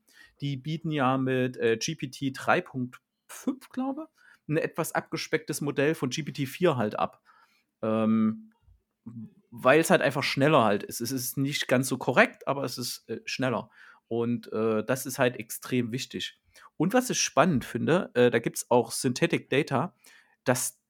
[0.42, 6.98] Die bieten ja mit GPT 3.5, glaube ich, ein etwas abgespecktes Modell von GPT-4 halt
[6.98, 7.22] ab.
[7.80, 8.52] Ähm,
[9.50, 11.00] weil es halt einfach schneller halt ist.
[11.00, 13.70] Es ist nicht ganz so korrekt, aber es ist äh, schneller.
[14.08, 16.40] Und äh, das ist halt extrem wichtig.
[16.76, 19.94] Und was ich spannend finde, äh, da gibt es auch Synthetic Data,
[20.44, 20.80] dass,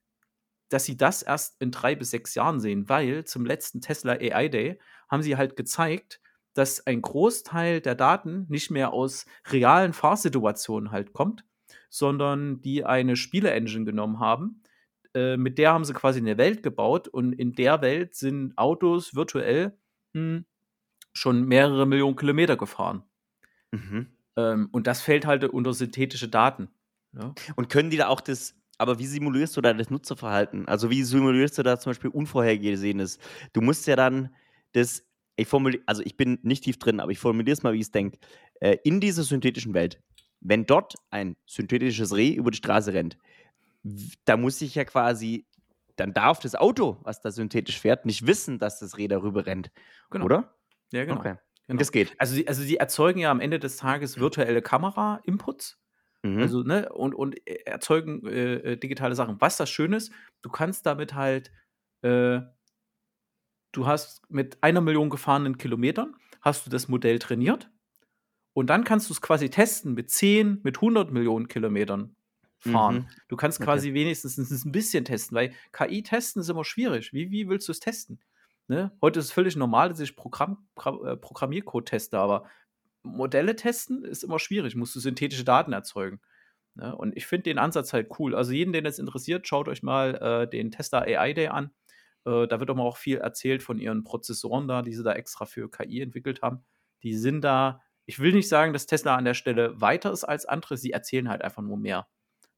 [0.69, 4.47] dass sie das erst in drei bis sechs Jahren sehen, weil zum letzten Tesla AI
[4.47, 6.21] Day haben sie halt gezeigt,
[6.53, 11.45] dass ein Großteil der Daten nicht mehr aus realen Fahrsituationen halt kommt,
[11.89, 14.63] sondern die eine Spiele-Engine genommen haben.
[15.13, 19.15] Äh, mit der haben sie quasi eine Welt gebaut und in der Welt sind Autos
[19.15, 19.77] virtuell
[20.13, 20.45] hm,
[21.13, 23.03] schon mehrere Millionen Kilometer gefahren.
[23.71, 24.07] Mhm.
[24.37, 26.69] Ähm, und das fällt halt unter synthetische Daten.
[27.13, 27.33] Ja?
[27.55, 30.67] Und können die da auch das, aber wie simulierst du da das Nutzerverhalten?
[30.67, 33.19] Also wie simulierst du da zum Beispiel Unvorhergesehenes?
[33.53, 34.33] Du musst ja dann
[34.71, 35.03] das,
[35.35, 37.87] ich formuliere, also ich bin nicht tief drin, aber ich formuliere es mal, wie ich
[37.87, 38.17] es denke.
[38.61, 40.01] Äh, in dieser synthetischen Welt,
[40.39, 43.17] wenn dort ein synthetisches Reh über die Straße rennt,
[44.25, 45.47] da muss ich ja quasi,
[45.95, 49.71] dann darf das Auto, was da synthetisch fährt, nicht wissen, dass das Reh darüber rennt.
[50.09, 50.25] Genau.
[50.25, 50.55] Oder?
[50.91, 51.19] Ja, genau.
[51.19, 51.29] Okay.
[51.29, 51.41] genau.
[51.67, 52.13] Und das geht.
[52.17, 55.79] Also, sie, also sie erzeugen ja am Ende des Tages virtuelle Kamera-Inputs.
[56.23, 56.39] Mhm.
[56.39, 59.39] Also, ne, und, und äh, erzeugen äh, äh, digitale Sachen.
[59.39, 61.51] Was das Schöne ist, du kannst damit halt,
[62.01, 62.41] äh,
[63.71, 67.71] du hast mit einer Million gefahrenen Kilometern, hast du das Modell trainiert
[68.53, 72.15] und dann kannst du es quasi testen mit 10, mit 100 Millionen Kilometern
[72.61, 72.95] fahren.
[72.95, 73.07] Mhm.
[73.27, 73.65] Du kannst Okay.
[73.65, 77.11] quasi wenigstens ein bisschen testen, weil KI-Testen ist immer schwierig.
[77.13, 78.19] Wie, wie willst du es testen?
[78.67, 78.91] Ne?
[79.01, 82.45] Heute ist es völlig normal, dass ich Programm, Pro- äh, Programmiercode teste, aber
[83.03, 84.75] Modelle testen ist immer schwierig.
[84.75, 86.21] Musst du synthetische Daten erzeugen.
[86.75, 86.95] Ne?
[86.95, 88.35] Und ich finde den Ansatz halt cool.
[88.35, 91.71] Also jeden, den das interessiert, schaut euch mal äh, den Tesla AI Day an.
[92.25, 95.45] Äh, da wird immer auch viel erzählt von ihren Prozessoren da, die sie da extra
[95.45, 96.63] für KI entwickelt haben.
[97.03, 100.45] Die sind da, ich will nicht sagen, dass Tesla an der Stelle weiter ist als
[100.45, 102.07] andere, sie erzählen halt einfach nur mehr.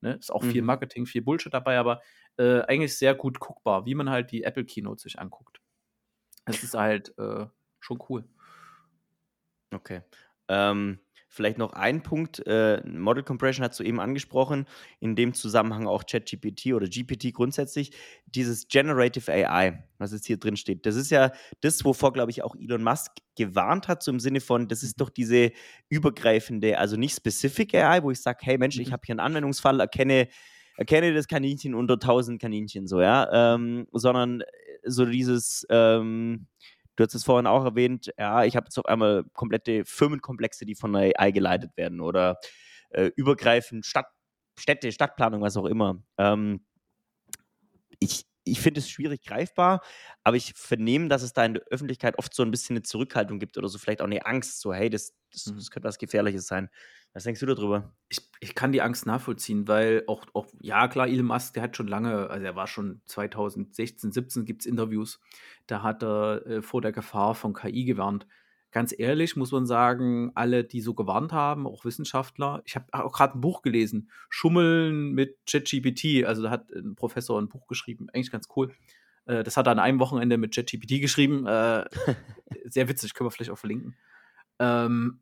[0.04, 0.14] Ne?
[0.16, 0.68] Ist auch viel Mhm.
[0.68, 2.02] Marketing, viel Bullshit dabei, aber
[2.38, 5.62] äh, eigentlich sehr gut guckbar, wie man halt die Apple Keynote sich anguckt.
[6.46, 7.48] Es ist halt äh,
[7.80, 8.26] schon cool.
[9.74, 10.02] Okay.
[10.48, 11.00] Ähm,
[11.34, 12.46] vielleicht noch ein Punkt.
[12.46, 14.68] Äh, Model Compression hast du eben angesprochen.
[15.00, 17.92] In dem Zusammenhang auch ChatGPT oder GPT grundsätzlich.
[18.28, 20.86] Dieses Generative AI, was jetzt hier drin steht.
[20.86, 24.42] Das ist ja das, wovor, glaube ich, auch Elon Musk gewarnt hat, so im Sinne
[24.42, 25.52] von, das ist doch diese
[25.90, 28.92] übergreifende, also nicht Specific AI, wo ich sage, hey Mensch, ich Mhm.
[28.92, 30.28] habe hier einen Anwendungsfall, erkenne,
[30.78, 33.56] erkenne das Kaninchen unter 1000 Kaninchen, so, ja.
[33.56, 34.44] Ähm, sondern
[34.86, 36.48] so dieses, ähm,
[36.96, 40.76] Du hast es vorhin auch erwähnt, ja, ich habe jetzt auf einmal komplette Firmenkomplexe, die
[40.76, 42.38] von der AI geleitet werden oder
[42.90, 44.08] äh, übergreifend Stadt,
[44.60, 46.04] Städte, Stadtplanung, was auch immer.
[46.18, 46.66] Ähm,
[48.00, 49.82] ich ich finde es schwierig greifbar,
[50.24, 53.40] aber ich vernehme, dass es da in der Öffentlichkeit oft so ein bisschen eine Zurückhaltung
[53.40, 55.56] gibt oder so vielleicht auch eine Angst, so hey, das, das, Mhm.
[55.56, 56.70] das könnte was Gefährliches sein.
[57.14, 57.94] Was denkst du darüber?
[58.10, 61.78] Ich, ich kann die Angst nachvollziehen, weil auch, auch, ja klar, Elon Musk, der hat
[61.78, 65.20] schon lange, also er war schon 2016, 17 gibt es Interviews,
[65.68, 68.26] da hat er äh, vor der Gefahr von KI gewarnt.
[68.72, 73.14] Ganz ehrlich muss man sagen, alle, die so gewarnt haben, auch Wissenschaftler, ich habe auch
[73.14, 78.08] gerade ein Buch gelesen, Schummeln mit ChatGPT, also da hat ein Professor ein Buch geschrieben,
[78.10, 78.74] eigentlich ganz cool.
[79.26, 81.86] Äh, das hat er an einem Wochenende mit ChatGPT geschrieben, äh,
[82.66, 83.96] sehr witzig, können wir vielleicht auch verlinken.
[84.58, 85.20] Ähm,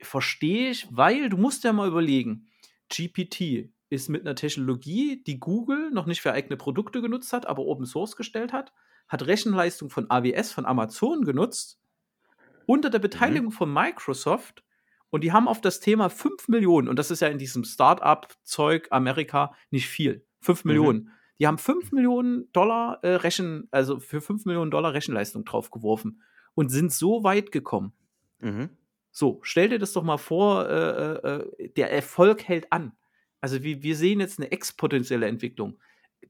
[0.00, 2.48] verstehe ich, weil du musst ja mal überlegen,
[2.88, 7.62] GPT ist mit einer Technologie, die Google noch nicht für eigene Produkte genutzt hat, aber
[7.64, 8.72] Open Source gestellt hat,
[9.08, 11.80] hat Rechenleistung von AWS, von Amazon genutzt,
[12.66, 14.62] unter der Beteiligung von Microsoft
[15.10, 18.88] und die haben auf das Thema 5 Millionen, und das ist ja in diesem Start-up-Zeug
[18.90, 20.68] Amerika nicht viel, 5 Mhm.
[20.68, 21.10] Millionen.
[21.40, 26.20] Die haben 5 Millionen Dollar äh, Rechen, also für 5 Millionen Dollar Rechenleistung draufgeworfen
[26.54, 27.92] und sind so weit gekommen.
[28.40, 28.70] Mhm.
[29.18, 32.92] So, stell dir das doch mal vor, äh, äh, der Erfolg hält an.
[33.40, 35.80] Also wir, wir sehen jetzt eine exponentielle Entwicklung.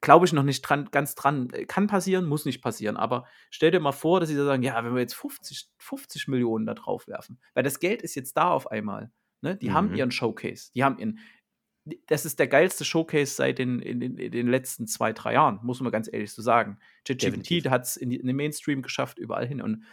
[0.00, 1.48] glaube ich noch nicht dran, ganz dran.
[1.66, 2.96] Kann passieren, muss nicht passieren.
[2.96, 6.28] Aber stell dir mal vor, dass sie da sagen, ja, wenn wir jetzt 50, 50
[6.28, 9.12] Millionen da drauf werfen, weil das Geld ist jetzt da auf einmal.
[9.42, 9.58] Ne?
[9.58, 9.74] Die mhm.
[9.74, 10.70] haben ihren Showcase.
[10.74, 11.18] Die haben ihren.
[12.06, 15.60] Das ist der geilste Showcase seit den, in, in, in den letzten zwei, drei Jahren,
[15.62, 16.78] muss man ganz ehrlich so sagen.
[17.06, 19.60] ChatGPT hat es in, in den Mainstream geschafft, überall hin.
[19.60, 19.84] Und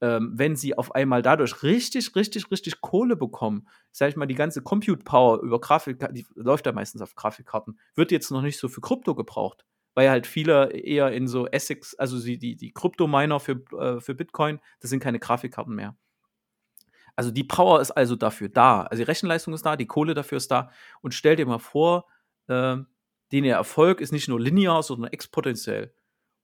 [0.00, 4.34] ähm, wenn sie auf einmal dadurch richtig, richtig, richtig Kohle bekommen, sag ich mal, die
[4.34, 8.58] ganze Compute Power über Grafik, die läuft ja meistens auf Grafikkarten, wird jetzt noch nicht
[8.58, 13.62] so für Krypto gebraucht, weil halt viele eher in so Essex, also die Krypto-Miner für,
[13.78, 15.96] äh, für Bitcoin, das sind keine Grafikkarten mehr.
[17.18, 18.82] Also die Power ist also dafür da.
[18.82, 20.70] Also die Rechenleistung ist da, die Kohle dafür ist da.
[21.00, 22.04] Und stell dir mal vor,
[22.48, 22.76] äh,
[23.32, 25.94] den Erfolg ist nicht nur linear, sondern exponentiell.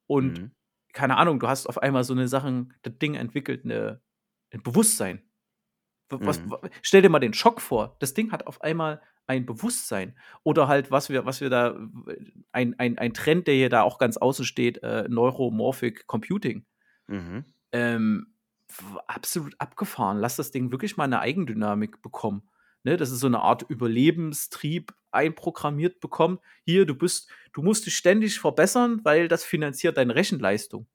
[0.06, 0.50] Und mhm
[0.92, 4.00] keine Ahnung, du hast auf einmal so eine Sachen, das Ding entwickelt eine,
[4.50, 5.22] ein Bewusstsein.
[6.08, 6.56] Was, mhm.
[6.82, 7.96] Stell dir mal den Schock vor.
[7.98, 10.14] Das Ding hat auf einmal ein Bewusstsein.
[10.42, 11.74] Oder halt, was wir, was wir da,
[12.52, 16.66] ein, ein, ein Trend, der hier da auch ganz außen steht, äh, Neuromorphic Computing.
[17.06, 17.46] Mhm.
[17.72, 18.34] Ähm,
[19.06, 20.18] absolut abgefahren.
[20.18, 22.48] Lass das Ding wirklich mal eine Eigendynamik bekommen.
[22.84, 26.38] Ne, das ist so eine Art Überlebenstrieb einprogrammiert bekommen.
[26.64, 30.86] Hier, du bist, du musst dich ständig verbessern, weil das finanziert deine Rechenleistung.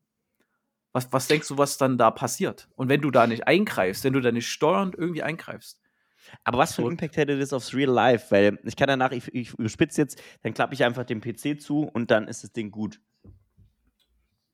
[0.93, 2.69] Was, was denkst du, was dann da passiert?
[2.75, 5.79] Und wenn du da nicht eingreifst, wenn du da nicht steuernd irgendwie eingreifst.
[6.43, 8.31] Aber was für einen Impact hätte das aufs Real Life?
[8.31, 11.83] Weil ich kann danach, ich, ich überspitze jetzt, dann klappe ich einfach den PC zu
[11.83, 12.99] und dann ist das Ding gut.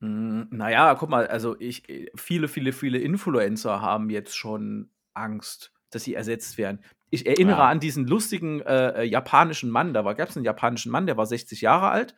[0.00, 6.04] Hm, naja, guck mal, also ich, viele, viele, viele Influencer haben jetzt schon Angst, dass
[6.04, 6.80] sie ersetzt werden.
[7.14, 7.68] Ich erinnere ja.
[7.68, 9.94] an diesen lustigen äh, äh japanischen Mann.
[9.94, 12.16] Da gab es einen japanischen Mann, der war 60 Jahre alt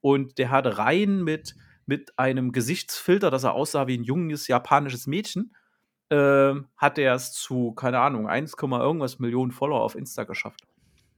[0.00, 5.06] und der hatte Reihen mit, mit einem Gesichtsfilter, dass er aussah wie ein junges japanisches
[5.06, 5.54] Mädchen.
[6.10, 10.60] Äh, hat er es zu, keine Ahnung, 1, irgendwas Millionen Follower auf Insta geschafft.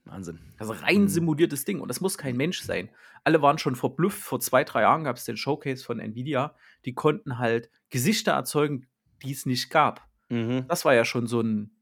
[0.05, 0.39] Wahnsinn.
[0.59, 1.09] Also rein mhm.
[1.09, 1.81] simuliertes Ding.
[1.81, 2.91] Und das muss kein Mensch sein.
[3.25, 4.23] Alle waren schon verblüfft.
[4.23, 6.55] Vor zwei, drei Jahren gab es den Showcase von Nvidia.
[6.85, 8.87] Die konnten halt Gesichter erzeugen,
[9.25, 10.07] die es nicht gab.
[10.29, 10.65] Mhm.
[10.69, 11.76] Das war ja schon so ein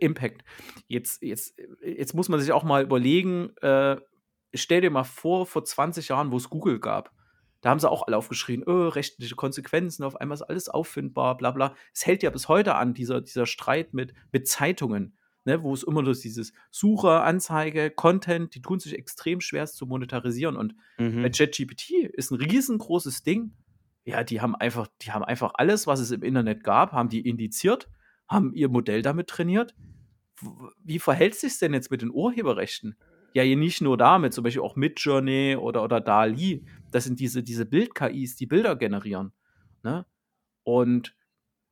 [0.00, 0.44] Impact.
[0.86, 3.96] Jetzt, jetzt, jetzt muss man sich auch mal überlegen, äh,
[4.54, 7.12] stell dir mal vor, vor 20 Jahren, wo es Google gab.
[7.60, 11.52] Da haben sie auch alle aufgeschrien, öh, rechtliche Konsequenzen, auf einmal ist alles auffindbar, bla
[11.52, 11.74] bla.
[11.94, 15.84] Es hält ja bis heute an, dieser, dieser Streit mit, mit Zeitungen, ne, wo es
[15.84, 20.56] immer nur dieses Suche, Anzeige, Content, die tun sich extrem schwer, es zu monetarisieren.
[20.56, 21.22] Und mhm.
[21.22, 23.52] bei ChatGPT ist ein riesengroßes Ding.
[24.04, 27.20] Ja, die haben einfach, die haben einfach alles, was es im Internet gab, haben die
[27.20, 27.88] indiziert
[28.28, 29.74] haben ihr Modell damit trainiert.
[30.82, 32.96] Wie verhält sich denn jetzt mit den Urheberrechten?
[33.34, 36.64] Ja, nicht nur damit, zum Beispiel auch Midjourney oder, oder DALI.
[36.90, 39.32] Das sind diese, diese Bild-KIs, die Bilder generieren.
[39.82, 40.04] Ne?
[40.64, 41.16] Und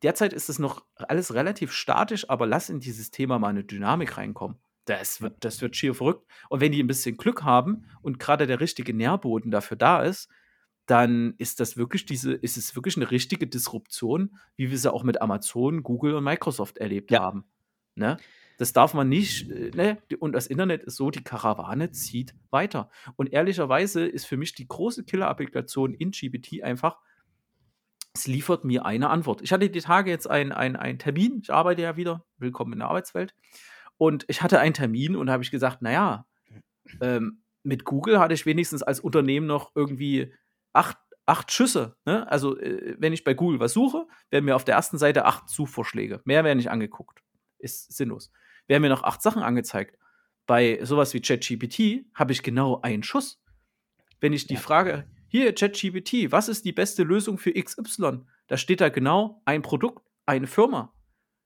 [0.02, 4.16] derzeit ist es noch alles relativ statisch, aber lass in dieses Thema mal eine Dynamik
[4.16, 4.56] reinkommen.
[4.86, 6.26] Das wird, das wird schier verrückt.
[6.48, 10.30] Und wenn die ein bisschen Glück haben und gerade der richtige Nährboden dafür da ist,
[10.90, 15.04] dann ist das wirklich diese, ist es wirklich eine richtige Disruption, wie wir sie auch
[15.04, 17.20] mit Amazon, Google und Microsoft erlebt ja.
[17.20, 17.44] haben.
[17.94, 18.16] Ne?
[18.58, 19.98] Das darf man nicht, äh, ne?
[20.18, 22.90] Und das Internet ist so, die Karawane zieht weiter.
[23.16, 26.98] Und ehrlicherweise ist für mich die große Killer-Applikation in GPT einfach,
[28.12, 29.40] es liefert mir eine Antwort.
[29.42, 32.88] Ich hatte die Tage jetzt einen ein Termin, ich arbeite ja wieder, willkommen in der
[32.88, 33.34] Arbeitswelt.
[33.96, 36.26] Und ich hatte einen Termin und habe ich gesagt, naja,
[37.00, 40.32] ähm, mit Google hatte ich wenigstens als Unternehmen noch irgendwie
[40.72, 41.96] acht, acht Schüsse.
[42.04, 42.30] Ne?
[42.30, 45.48] Also, äh, wenn ich bei Google was suche, werden mir auf der ersten Seite acht
[45.48, 46.20] Suchvorschläge.
[46.24, 47.22] Mehr werden nicht angeguckt.
[47.58, 48.32] Ist sinnlos.
[48.66, 49.98] Werden mir noch acht Sachen angezeigt.
[50.46, 53.42] Bei sowas wie ChatGPT habe ich genau einen Schuss.
[54.20, 54.60] Wenn ich die ja.
[54.60, 58.22] Frage, hier ChatGPT, was ist die beste Lösung für XY?
[58.48, 60.92] Da steht da genau ein Produkt, eine Firma.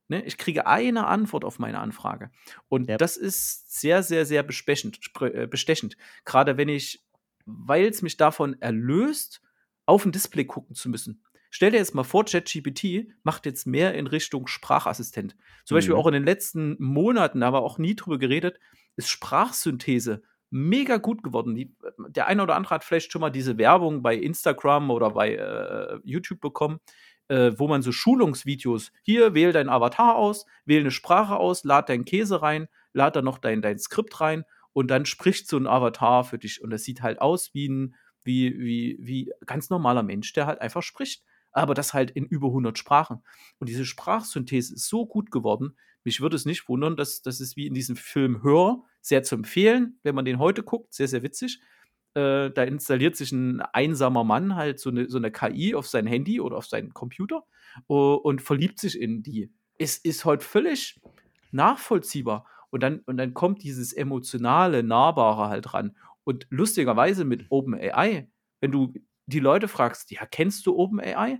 [0.09, 0.23] Ne?
[0.25, 2.31] Ich kriege eine Antwort auf meine Anfrage.
[2.69, 2.97] Und ja.
[2.97, 4.41] das ist sehr, sehr, sehr.
[4.41, 5.97] Äh, bestechend.
[6.25, 7.04] Gerade wenn ich
[7.47, 9.41] weil es mich davon erlöst,
[9.87, 11.23] auf ein Display gucken zu müssen.
[11.51, 15.37] Stell dir jetzt mal vor, ChatGPT macht jetzt mehr in Richtung Sprachassistent.
[15.65, 15.79] Zum mhm.
[15.79, 18.59] Beispiel auch in den letzten Monaten, da haben wir auch nie drüber geredet,
[18.97, 21.55] ist Sprachsynthese mega gut geworden.
[21.55, 21.75] Die,
[22.09, 25.99] der eine oder andere hat vielleicht schon mal diese Werbung bei Instagram oder bei äh,
[26.03, 26.81] YouTube bekommen,
[27.29, 31.89] äh, wo man so Schulungsvideos, hier wähl dein Avatar aus, wähl eine Sprache aus, lad
[31.89, 34.45] deinen Käse rein, lad da noch dein, dein Skript rein
[34.75, 37.95] und dann spricht so ein Avatar für dich und das sieht halt aus wie ein
[38.25, 41.25] wie, wie, wie ganz normaler Mensch, der halt einfach spricht.
[41.53, 43.23] Aber das halt in über 100 Sprachen.
[43.59, 47.57] Und diese Sprachsynthese ist so gut geworden, mich würde es nicht wundern, dass das ist
[47.57, 51.23] wie in diesem Film Hör, sehr zu empfehlen, wenn man den heute guckt, sehr, sehr
[51.23, 51.61] witzig.
[52.15, 56.07] Äh, da installiert sich ein einsamer Mann halt so eine, so eine KI auf sein
[56.07, 57.45] Handy oder auf seinen Computer
[57.89, 59.51] uh, und verliebt sich in die.
[59.79, 61.01] Es ist heute völlig
[61.53, 62.47] nachvollziehbar.
[62.75, 65.97] Und dann, und dann kommt dieses emotionale, Nahbare halt ran.
[66.25, 68.29] Und lustigerweise mit OpenAI,
[68.61, 68.93] wenn du
[69.27, 71.39] die Leute fragst, ja, kennst du OpenAI?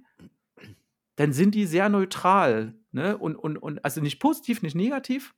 [1.17, 3.19] Dann sind die sehr neutral, ne?
[3.19, 5.35] Und, und, und also nicht positiv, nicht negativ.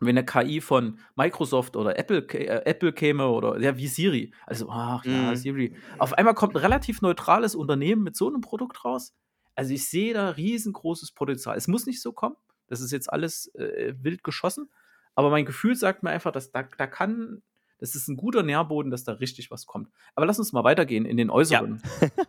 [0.00, 4.34] Wenn eine KI von Microsoft oder Apple, äh, Apple käme oder ja, wie Siri.
[4.44, 5.36] Also, ach ja, Mhm.
[5.36, 5.76] Siri.
[5.98, 9.14] Auf einmal kommt ein relativ neutrales Unternehmen mit so einem Produkt raus.
[9.54, 11.56] Also ich sehe da riesengroßes Potenzial.
[11.56, 12.34] Es muss nicht so kommen.
[12.66, 14.68] Das ist jetzt alles äh, wild geschossen.
[15.14, 17.42] Aber mein Gefühl sagt mir einfach, dass da, da kann,
[17.78, 19.90] das ist ein guter Nährboden, dass da richtig was kommt.
[20.14, 21.82] Aber lass uns mal weitergehen in den äußeren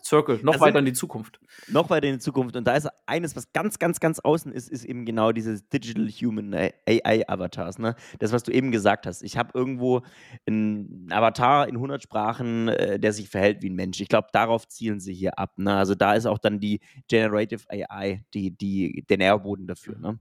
[0.03, 1.39] Circle, noch Da weiter in die Zukunft.
[1.67, 2.55] noch weiter in die Zukunft.
[2.55, 6.09] Und da ist eines, was ganz, ganz, ganz außen ist, ist eben genau dieses Digital
[6.09, 7.77] Human AI Avatars.
[7.77, 7.95] Ne?
[8.17, 9.21] Das, was du eben gesagt hast.
[9.21, 10.01] Ich habe irgendwo
[10.47, 14.01] einen Avatar in 100 Sprachen, äh, der sich verhält wie ein Mensch.
[14.01, 15.53] Ich glaube, darauf zielen sie hier ab.
[15.57, 15.73] Ne?
[15.75, 19.99] Also da ist auch dann die Generative AI die, die, der Nährboden dafür.
[19.99, 20.19] Ne?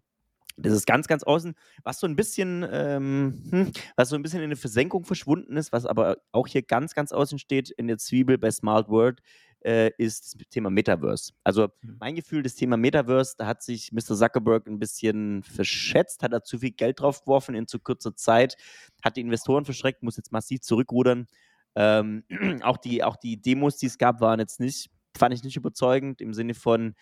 [0.56, 4.40] Das ist ganz, ganz außen, was so ein bisschen, ähm, hm, was so ein bisschen
[4.40, 7.98] in eine Versenkung verschwunden ist, was aber auch hier ganz, ganz außen steht in der
[7.98, 9.20] Zwiebel bei Smart World,
[9.64, 11.32] äh, ist das Thema Metaverse.
[11.44, 11.96] Also Mhm.
[12.00, 14.16] mein Gefühl, das Thema Metaverse, da hat sich Mr.
[14.16, 18.56] Zuckerberg ein bisschen verschätzt, hat er zu viel Geld drauf geworfen in zu kurzer Zeit,
[19.02, 21.26] hat die Investoren verschreckt, muss jetzt massiv zurückrudern.
[21.74, 22.24] Ähm,
[22.62, 26.20] auch, die, auch die Demos, die es gab, waren jetzt nicht, fand ich nicht überzeugend
[26.20, 26.94] im Sinne von,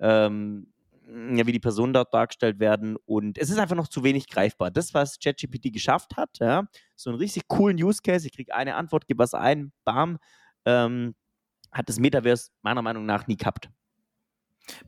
[0.00, 0.72] ähm,
[1.36, 2.96] ja, wie die Personen dort dargestellt werden.
[3.04, 4.70] Und es ist einfach noch zu wenig greifbar.
[4.70, 8.76] Das, was ChatGPT geschafft hat, ja, so einen richtig coolen Use Case, ich kriege eine
[8.76, 10.18] Antwort, gebe was ein, bam,
[10.64, 11.14] ähm,
[11.72, 13.70] hat das Metaverse meiner Meinung nach nie gehabt.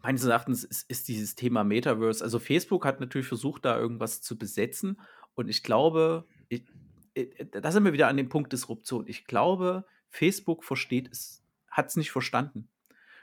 [0.02, 4.38] Meines Erachtens ist, ist dieses Thema Metaverse, also Facebook hat natürlich versucht, da irgendwas zu
[4.38, 5.00] besetzen.
[5.34, 6.64] Und ich glaube, ich,
[7.14, 9.06] ich, da sind wir wieder an dem Punkt Disruption.
[9.06, 12.68] Ich glaube, Facebook versteht es, hat es nicht verstanden.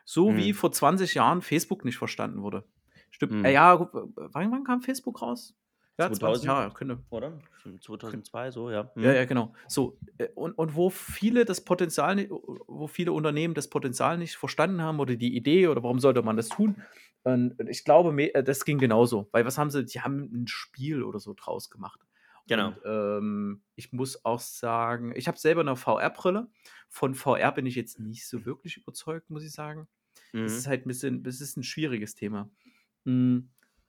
[0.06, 0.38] So Mhm.
[0.38, 2.66] wie vor 20 Jahren Facebook nicht verstanden wurde.
[3.12, 3.34] Stimmt.
[3.34, 3.46] Mhm.
[3.46, 5.56] Äh, ja, wann, wann kam Facebook raus?
[5.98, 6.46] Ja, 20 2000?
[6.46, 7.04] Jahre, könnte.
[7.10, 7.40] Oder?
[7.82, 8.90] 2002, so, ja.
[8.96, 9.54] Ja, ja, genau.
[9.68, 14.82] So, äh, und, und wo viele das Potenzial, wo viele Unternehmen das Potenzial nicht verstanden
[14.82, 16.82] haben oder die Idee oder warum sollte man das tun?
[17.24, 19.28] Und ich glaube, äh, das ging genauso.
[19.34, 19.86] Weil was haben sie?
[19.86, 22.00] Die haben ein Spiel oder so draus gemacht.
[22.48, 22.70] Genau.
[22.70, 26.50] Und, ähm, ich muss auch sagen, ich habe selber eine VR-Brille.
[26.88, 29.88] Von VR bin ich jetzt nicht so wirklich überzeugt, muss ich sagen.
[30.32, 30.46] Mhm.
[30.46, 32.50] Es ist halt ein bisschen, es ist ein schwieriges Thema.
[33.06, 33.40] Mm,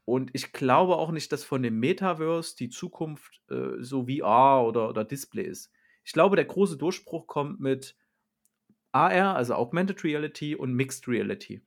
[0.05, 4.89] Und ich glaube auch nicht, dass von dem Metaverse die Zukunft äh, so VR oder,
[4.89, 5.71] oder Display ist.
[6.05, 7.97] Ich glaube, der große Durchbruch kommt mit
[8.93, 11.63] AR, also Augmented Reality und Mixed Reality.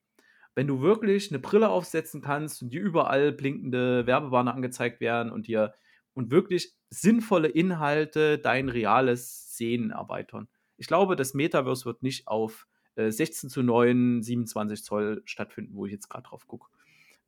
[0.56, 5.48] Wenn du wirklich eine Brille aufsetzen kannst und dir überall blinkende Werbebanner angezeigt werden und
[5.48, 5.74] dir
[6.14, 10.48] und wirklich sinnvolle Inhalte dein reales Sehen erweitern.
[10.78, 15.86] Ich glaube, das Metaverse wird nicht auf äh, 16 zu 9, 27 Zoll stattfinden, wo
[15.86, 16.68] ich jetzt gerade drauf gucke.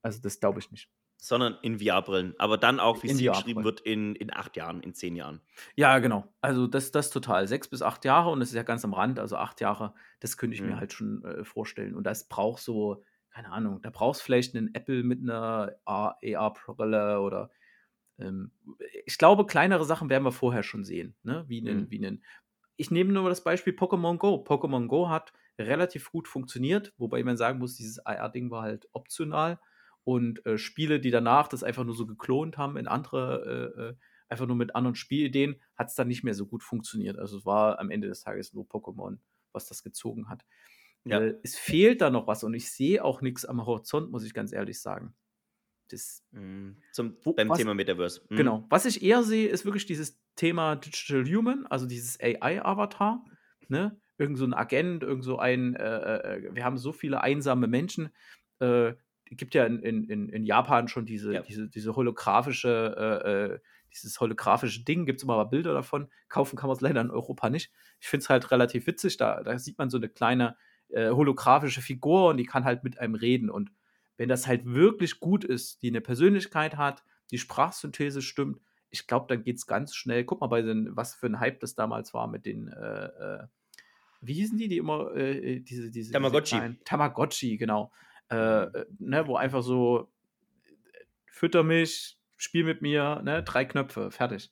[0.05, 0.89] Also das glaube ich nicht.
[1.17, 2.35] Sondern in VR-Brillen.
[2.37, 5.41] Aber dann auch, wie es geschrieben wird, in, in acht Jahren, in zehn Jahren.
[5.75, 6.31] Ja, genau.
[6.41, 7.47] Also das, das total.
[7.47, 10.37] Sechs bis acht Jahre und das ist ja ganz am Rand, also acht Jahre, das
[10.37, 10.79] könnte ich mir Mhm.
[10.79, 11.95] halt schon äh, vorstellen.
[11.95, 17.49] Und das braucht so, keine Ahnung, da brauchst vielleicht einen Apple mit einer AR-Brille oder
[18.19, 18.51] ähm,
[19.05, 21.45] ich glaube, kleinere Sachen werden wir vorher schon sehen, ne?
[21.47, 21.91] Wie einen, Mhm.
[21.91, 22.23] wie einen.
[22.77, 24.43] Ich nehme nur das Beispiel Pokémon Go.
[24.47, 29.59] Pokémon Go hat relativ gut funktioniert, wobei man sagen muss, dieses AR-Ding war halt optional.
[30.05, 33.95] Und äh, Spiele, die danach das einfach nur so geklont haben in andere, äh, äh,
[34.29, 37.19] einfach nur mit anderen Spielideen, hat es dann nicht mehr so gut funktioniert.
[37.19, 39.17] Also es war am Ende des Tages nur Pokémon,
[39.51, 40.45] was das gezogen hat.
[41.05, 41.19] Ja.
[41.19, 44.33] Äh, es fehlt da noch was und ich sehe auch nichts am Horizont, muss ich
[44.33, 45.15] ganz ehrlich sagen.
[45.89, 46.77] Das, Mhm.
[46.93, 48.21] Zum, Wo- beim was- Thema Metaverse.
[48.29, 48.35] Mhm.
[48.37, 48.65] Genau.
[48.69, 53.23] Was ich eher sehe, ist wirklich dieses Thema Digital Human, also dieses AI-Avatar.
[53.67, 53.99] Ne?
[54.17, 58.09] Irgend so ein Agent, irgend so ein, äh, äh, wir haben so viele einsame Menschen.
[58.59, 58.93] Äh,
[59.25, 61.41] gibt ja in, in, in Japan schon diese, Ja.
[61.41, 63.59] diese, diese holographische, äh, äh,
[63.91, 66.09] dieses holographische Ding, gibt es immer mal Bilder davon.
[66.27, 67.71] Kaufen kann man es leider in Europa nicht.
[67.99, 70.57] Ich finde es halt relativ witzig, da, da sieht man so eine kleine
[70.89, 73.49] äh, holographische Figur und die kann halt mit einem reden.
[73.49, 73.71] Und
[74.17, 78.59] wenn das halt wirklich gut ist, die eine Persönlichkeit hat, die Sprachsynthese stimmt,
[78.89, 80.23] ich glaube, dann geht es ganz schnell.
[80.23, 83.47] Guck mal, bei den, was für ein Hype das damals war mit den, äh, äh,
[84.21, 86.11] wie hießen die, die immer, äh, diese, diese.
[86.13, 86.59] Tamagotchi.
[86.59, 87.91] Diese Tamagotchi, genau.
[88.31, 90.11] Äh, äh, ne, wo einfach so,
[91.27, 94.49] fütter mich, spiel mit mir, ne, drei Knöpfe, fertig.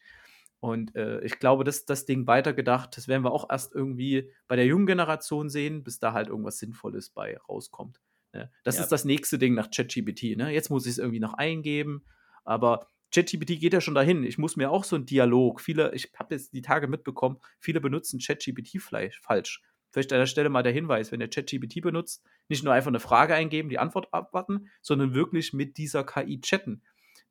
[0.60, 4.56] Und äh, ich glaube, dass das Ding weitergedacht, das werden wir auch erst irgendwie bei
[4.56, 8.00] der jungen Generation sehen, bis da halt irgendwas Sinnvolles bei rauskommt.
[8.32, 8.50] Ne?
[8.64, 8.84] Das Ja.
[8.84, 10.38] ist das nächste Ding nach ChatGPT.
[10.38, 10.52] Ne?
[10.52, 12.06] Jetzt muss ich es irgendwie noch eingeben,
[12.46, 14.24] aber ChatGPT geht ja schon dahin.
[14.24, 15.60] Ich muss mir auch so einen Dialog.
[15.60, 19.62] Viele, ich habe jetzt die Tage mitbekommen, viele benutzen ChatGPT vielleicht falsch.
[19.94, 23.00] Vielleicht an der Stelle mal der Hinweis, wenn ihr ChatGPT benutzt, nicht nur einfach eine
[23.00, 26.82] Frage eingeben, die Antwort abwarten, sondern wirklich mit dieser KI chatten.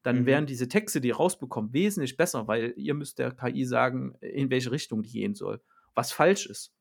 [0.05, 0.27] Dann Mhm.
[0.27, 4.49] wären diese Texte, die ihr rausbekommt, wesentlich besser, weil ihr müsst der KI sagen, in
[4.51, 5.61] welche Richtung die gehen soll.
[5.95, 6.73] was falsch ist.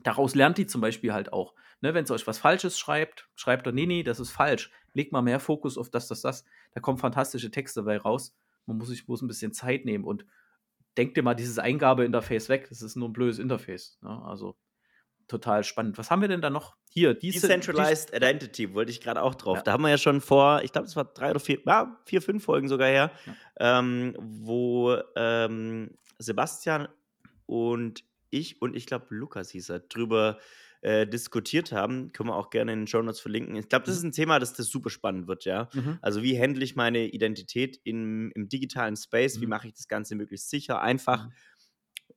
[0.00, 1.54] Daraus lernt die zum Beispiel halt auch.
[1.80, 4.70] Ne, wenn es euch was Falsches schreibt, schreibt er, nee, nee, das ist falsch.
[4.92, 6.44] Legt mal mehr Fokus auf das, das, das.
[6.74, 8.34] Da kommen fantastische Texte dabei raus.
[8.66, 10.26] Man muss sich bloß ein bisschen Zeit nehmen und
[10.98, 12.66] denkt dir mal dieses Eingabeinterface weg.
[12.68, 13.98] Das ist nur ein blödes Interface.
[14.02, 14.10] Ne?
[14.24, 14.56] Also
[15.28, 15.98] total spannend.
[15.98, 16.76] Was haben wir denn da noch?
[16.90, 19.58] Hier, diese, Decentralized dies Identity wollte ich gerade auch drauf.
[19.58, 19.62] Ja.
[19.62, 22.22] Da haben wir ja schon vor, ich glaube, es war drei oder vier, ja, vier,
[22.22, 23.78] fünf Folgen sogar her, ja.
[23.78, 26.88] ähm, wo ähm, Sebastian
[27.44, 30.38] und ich und ich glaube, Lukas hieß er, drüber
[30.86, 32.12] äh, diskutiert haben.
[32.12, 33.56] Können wir auch gerne in den Show Notes verlinken.
[33.56, 34.10] Ich glaube, das ist mhm.
[34.10, 35.68] ein Thema, das, das super spannend wird, ja.
[35.72, 35.98] Mhm.
[36.00, 39.36] Also, wie handle ich meine Identität im, im digitalen Space?
[39.36, 39.42] Mhm.
[39.42, 41.32] Wie mache ich das Ganze möglichst sicher, einfach, mhm.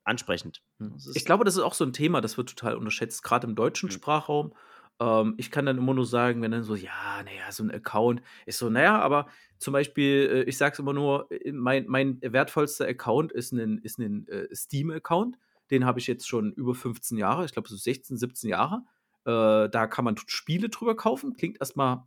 [0.04, 0.62] Ansprechend?
[0.78, 0.98] Mhm.
[1.14, 3.88] Ich glaube, das ist auch so ein Thema, das wird total unterschätzt, gerade im deutschen
[3.88, 3.94] mhm.
[3.94, 4.54] Sprachraum.
[5.00, 8.22] Ähm, ich kann dann immer nur sagen, wenn dann so, ja, naja, so ein Account
[8.46, 9.28] ist so, naja, aber
[9.58, 13.80] zum Beispiel, äh, ich sage es immer nur, äh, mein, mein wertvollster Account ist ein,
[13.80, 15.38] ist ein äh, Steam-Account
[15.72, 18.84] den habe ich jetzt schon über 15 Jahre, ich glaube so 16, 17 Jahre.
[19.26, 21.36] Äh, da kann man Spiele drüber kaufen.
[21.36, 22.04] Klingt erstmal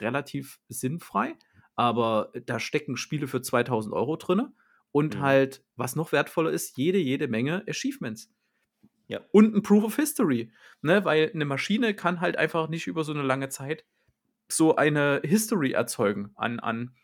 [0.00, 1.36] relativ sinnfrei,
[1.74, 4.48] aber da stecken Spiele für 2000 Euro drin.
[4.96, 5.20] Und mhm.
[5.20, 8.32] halt, was noch wertvoller ist, jede, jede Menge Achievements.
[9.08, 9.20] Ja.
[9.30, 10.50] Und ein Proof of History.
[10.80, 11.04] Ne?
[11.04, 13.84] Weil eine Maschine kann halt einfach nicht über so eine lange Zeit
[14.48, 16.94] so eine History erzeugen an, an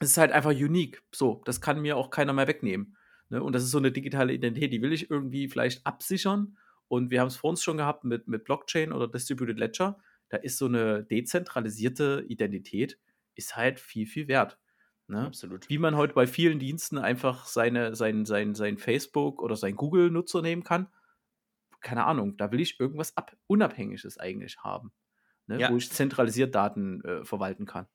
[0.00, 1.02] es ist halt einfach unique.
[1.12, 2.96] So, das kann mir auch keiner mehr wegnehmen.
[3.28, 3.42] Ne?
[3.42, 6.56] Und das ist so eine digitale Identität, die will ich irgendwie vielleicht absichern.
[6.88, 9.98] Und wir haben es vor uns schon gehabt mit, mit Blockchain oder Distributed Ledger.
[10.30, 12.98] Da ist so eine dezentralisierte Identität,
[13.34, 14.58] ist halt viel, viel wert.
[15.08, 15.26] Ne?
[15.26, 15.68] Absolut.
[15.68, 20.42] Wie man heute bei vielen Diensten einfach seine, sein, sein, sein Facebook oder sein Google-Nutzer
[20.42, 20.88] nehmen kann.
[21.80, 24.92] Keine Ahnung, da will ich irgendwas ab Unabhängiges eigentlich haben,
[25.46, 25.60] ne?
[25.60, 25.70] ja.
[25.70, 27.86] wo ich zentralisiert Daten äh, verwalten kann.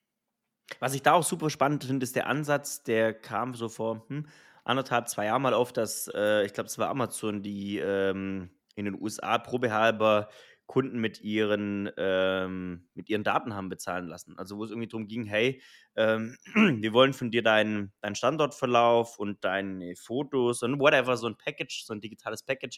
[0.80, 4.26] Was ich da auch super spannend finde, ist der Ansatz, der kam so vor, hm,
[4.64, 8.86] anderthalb, zwei Jahre mal auf, dass, äh, ich glaube, es war Amazon, die ähm, in
[8.86, 10.30] den USA probehalber
[10.66, 14.38] Kunden mit ihren, ähm, mit ihren Daten haben bezahlen lassen.
[14.38, 15.62] Also wo es irgendwie darum ging, hey,
[15.96, 16.38] ähm,
[16.82, 21.84] wir wollen von dir deinen dein Standortverlauf und deine Fotos und whatever, so ein Package,
[21.86, 22.78] so ein digitales Package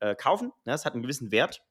[0.00, 0.52] äh, kaufen.
[0.64, 1.62] Ja, das hat einen gewissen Wert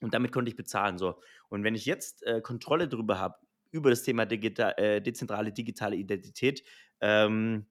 [0.00, 0.98] und damit konnte ich bezahlen.
[0.98, 1.20] So.
[1.48, 3.36] Und wenn ich jetzt äh, Kontrolle darüber habe,
[3.70, 6.62] über das Thema digital, äh, dezentrale digitale Identität,
[7.00, 7.66] ähm,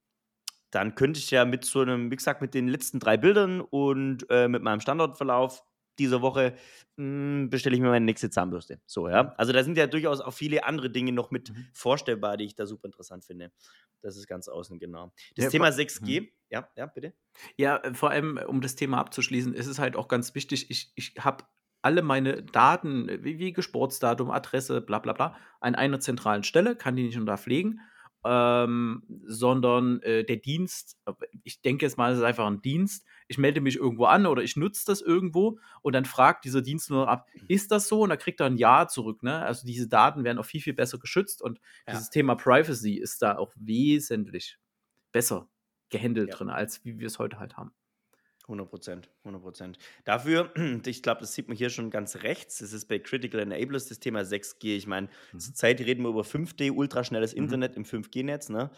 [0.72, 4.26] dann könnte ich ja mit so einem, wie gesagt, mit den letzten drei Bildern und
[4.30, 5.64] äh, mit meinem Standortverlauf
[6.00, 6.56] dieser Woche
[6.98, 8.80] hm, bestelle ich mir meine nächste Zahnbürste.
[8.86, 9.34] So, ja.
[9.38, 11.68] Also da sind ja durchaus auch viele andere Dinge noch mit mhm.
[11.74, 13.52] vorstellbar, die ich da super interessant finde.
[14.02, 15.14] Das ist ganz außen, genau.
[15.36, 16.28] Das ja, Thema 6G, mhm.
[16.50, 17.14] ja, ja, bitte.
[17.58, 20.92] Ja, äh, vor allem, um das Thema abzuschließen, ist es halt auch ganz wichtig, ich,
[20.96, 21.46] ich habe
[21.82, 26.96] alle meine Daten, wie, wie Geburtsdatum, Adresse, bla bla bla, an einer zentralen Stelle, kann
[26.96, 27.80] die nicht nur da pflegen
[28.28, 33.06] ähm, sondern äh, der Dienst, äh, ich denke jetzt mal, es ist einfach ein Dienst.
[33.28, 36.90] Ich melde mich irgendwo an oder ich nutze das irgendwo und dann fragt dieser Dienst
[36.90, 37.46] nur ab, mhm.
[37.48, 38.02] ist das so?
[38.02, 39.24] Und dann kriegt er ein Ja zurück.
[39.24, 39.40] Ne?
[39.40, 41.94] Also diese Daten werden auch viel, viel besser geschützt und ja.
[41.94, 44.58] dieses Thema Privacy ist da auch wesentlich
[45.12, 45.50] besser
[45.90, 46.36] gehandelt ja.
[46.36, 47.72] drin, als wie wir es heute halt haben.
[48.48, 49.78] 100 Prozent, 100 Prozent.
[50.06, 50.52] Dafür,
[50.86, 54.00] ich glaube, das sieht man hier schon ganz rechts, das ist bei Critical Enablers das
[54.00, 54.78] Thema 6G.
[54.78, 55.40] Ich meine, mhm.
[55.40, 57.44] zurzeit reden wir über 5D, ultraschnelles mhm.
[57.44, 58.50] Internet im 5G-Netz.
[58.50, 58.72] Ne?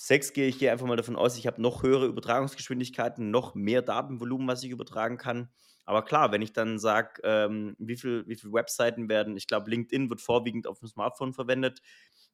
[0.00, 4.48] 6G, ich gehe einfach mal davon aus, ich habe noch höhere Übertragungsgeschwindigkeiten, noch mehr Datenvolumen,
[4.48, 5.50] was ich übertragen kann.
[5.86, 9.70] Aber klar, wenn ich dann sage, ähm, wie viele wie viel Webseiten werden, ich glaube,
[9.70, 11.80] LinkedIn wird vorwiegend auf dem Smartphone verwendet,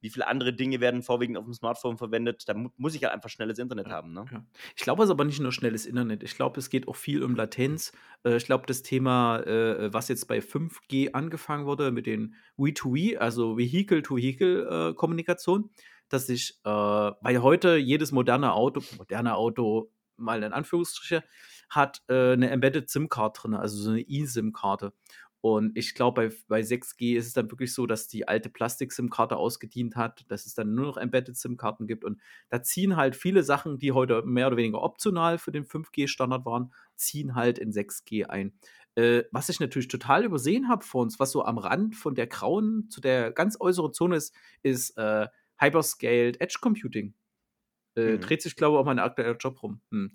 [0.00, 3.10] wie viele andere Dinge werden vorwiegend auf dem Smartphone verwendet, da mu muss ich ja
[3.10, 4.14] einfach schnelles Internet ja, haben.
[4.14, 4.24] Ne?
[4.32, 4.42] Ja.
[4.74, 6.22] Ich glaube, es ist aber nicht nur schnelles Internet.
[6.22, 7.92] Ich glaube, es geht auch viel um Latenz.
[8.24, 13.18] Äh, ich glaube, das Thema, äh, was jetzt bei 5G angefangen wurde mit den V2V,
[13.18, 15.68] also Vehicle-to-Vehicle-Kommunikation,
[16.12, 21.24] dass ich, äh, weil heute jedes moderne Auto, moderne Auto mal in Anführungsstriche,
[21.68, 24.92] hat äh, eine Embedded SIM-Card drin, also so eine eSIM-Karte.
[25.42, 29.36] Und ich glaube, bei, bei 6G ist es dann wirklich so, dass die alte Plastik-SIM-Karte
[29.36, 32.04] ausgedient hat, dass es dann nur noch Embedded-SIM-Karten gibt.
[32.04, 36.46] Und da ziehen halt viele Sachen, die heute mehr oder weniger optional für den 5G-Standard
[36.46, 38.52] waren, ziehen halt in 6G ein.
[38.94, 42.28] Äh, was ich natürlich total übersehen habe vor uns, was so am Rand von der
[42.28, 45.26] grauen zu der ganz äußeren Zone ist, ist äh,
[45.62, 47.14] Hyperscaled Edge Computing.
[47.96, 48.20] Äh, mhm.
[48.20, 49.80] Dreht sich, glaube ich, auch mein aktueller Job rum.
[49.90, 50.12] Hm.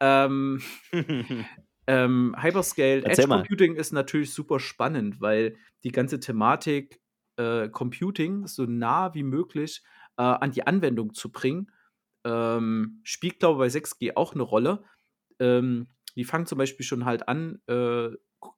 [0.00, 0.62] Ähm,
[1.88, 3.38] Ähm, Hyperscale Edge mal.
[3.38, 7.00] Computing ist natürlich super spannend, weil die ganze Thematik
[7.36, 9.82] äh, Computing so nah wie möglich
[10.18, 11.72] äh, an die Anwendung zu bringen,
[12.24, 14.84] ähm, spielt, glaube ich, bei 6G auch eine Rolle.
[15.40, 18.10] Ähm, die fangen zum Beispiel schon halt an, äh,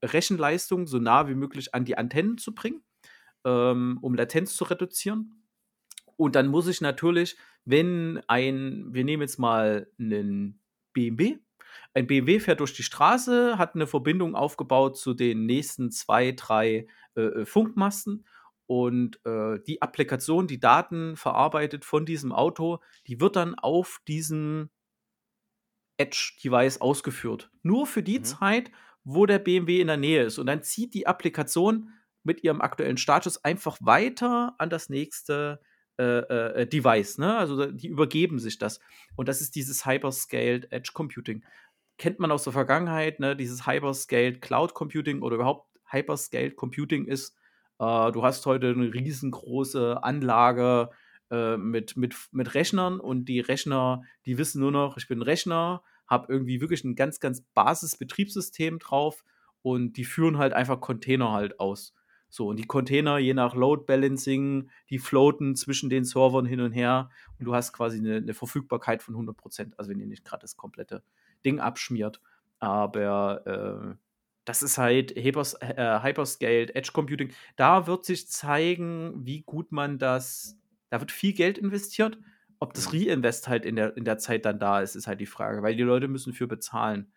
[0.03, 2.83] Rechenleistung so nah wie möglich an die Antennen zu bringen,
[3.45, 5.40] ähm, um Latenz zu reduzieren.
[6.21, 10.61] Und dann muss ich natürlich, wenn ein, wir nehmen jetzt mal einen
[10.93, 11.39] BMW,
[11.95, 16.87] Ein BMW fährt durch die Straße, hat eine Verbindung aufgebaut zu den nächsten zwei, drei
[17.17, 18.27] äh, äh Funkmasten
[18.67, 24.69] und äh, die Applikation, die Daten verarbeitet von diesem Auto, die wird dann auf diesem
[25.97, 27.51] Edge-Device ausgeführt.
[27.63, 28.25] Nur für die mhm.
[28.25, 28.71] Zeit,
[29.05, 30.39] wo der BMW in der Nähe ist.
[30.39, 31.95] Und dann zieht die Applikation
[32.25, 35.61] mit ihrem aktuellen Status einfach weiter an das nächste
[36.01, 37.19] äh, äh, Device.
[37.19, 37.37] Ne?
[37.37, 38.81] Also die übergeben sich das.
[39.17, 41.45] Und das ist dieses Hyperscaled Edge Computing.
[41.99, 43.37] Kennt man aus der Vergangenheit, ne?
[43.37, 47.37] dieses Hyperscaled Cloud Computing oder überhaupt Hyperscaled Computing ist,
[47.79, 50.91] äh, du hast heute eine riesengroße Anlage
[51.31, 55.83] äh, mit, mit, mit Rechnern und die Rechner, die wissen nur noch, ich bin Rechner,
[56.07, 59.25] habe irgendwie wirklich ein ganz, ganz Basis-Betriebssystem drauf
[59.63, 61.95] und die führen halt einfach Container halt aus.
[62.31, 66.71] So, und die Container, je nach Load Balancing, die floaten zwischen den Servern hin und
[66.71, 70.43] her und du hast quasi eine, eine Verfügbarkeit von 100%, also wenn ihr nicht gerade
[70.43, 71.03] das komplette
[71.45, 72.21] Ding abschmiert.
[72.61, 73.97] Aber äh,
[74.45, 77.33] das ist halt Hypers, äh, Hyperscaled Edge Computing.
[77.57, 80.57] Da wird sich zeigen, wie gut man das,
[80.89, 82.17] da wird viel Geld investiert.
[82.61, 83.09] Ob das mhm.
[83.09, 85.75] Reinvest halt in der, in der Zeit dann da ist, ist halt die Frage, weil
[85.75, 87.11] die Leute müssen für bezahlen.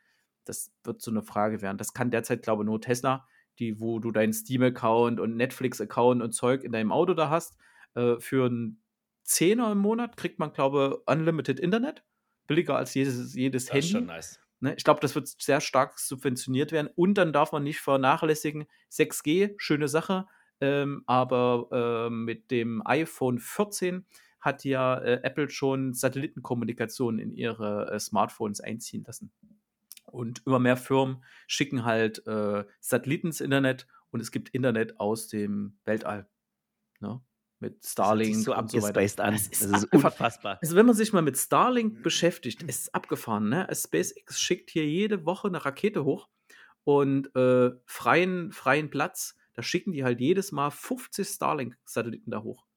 [0.44, 1.78] Das wird so eine Frage werden.
[1.78, 3.28] Das kann derzeit, glaube ich, nur Tesla
[3.60, 7.58] die, wo du deinen Steam-Account und Netflix-Account und Zeug in deinem Auto da hast.
[7.96, 8.82] Äh, für einen
[9.24, 12.04] Zehner im Monat kriegt man, glaube ich, Unlimited Internet.
[12.48, 13.88] Billiger als jedes, jedes das Handy.
[13.88, 14.40] Ist schon nice.
[14.60, 14.74] Ne?
[14.78, 16.90] Ich glaube, das wird sehr stark subventioniert werden.
[16.96, 20.26] Und dann darf man nicht vernachlässigen, 6G, schöne Sache.
[20.62, 24.06] Ähm, aber äh, mit dem iPhone 14
[24.40, 29.32] hat ja äh, Apple schon Satellitenkommunikation in ihre äh, Smartphones einziehen lassen.
[30.14, 35.28] Und immer mehr Firmen schicken halt äh, Satelliten ins Internet und es gibt Internet aus
[35.28, 36.30] dem Weltall.
[37.00, 37.20] Ne?
[37.60, 38.36] Mit Starlink.
[38.36, 39.24] Das so und so weiter.
[39.24, 39.34] an.
[39.34, 40.60] Das ist, das ist unfassbar.
[40.62, 43.50] Also, wenn man sich mal mit Starlink beschäftigt, ist es abgefahren.
[43.50, 43.68] Ne?
[43.74, 46.30] SpaceX schickt hier jede Woche eine Rakete hoch
[46.84, 49.36] und äh, freien, freien Platz.
[49.56, 52.68] Da schicken die halt jedes Mal 50 Starlink-Satelliten da hoch.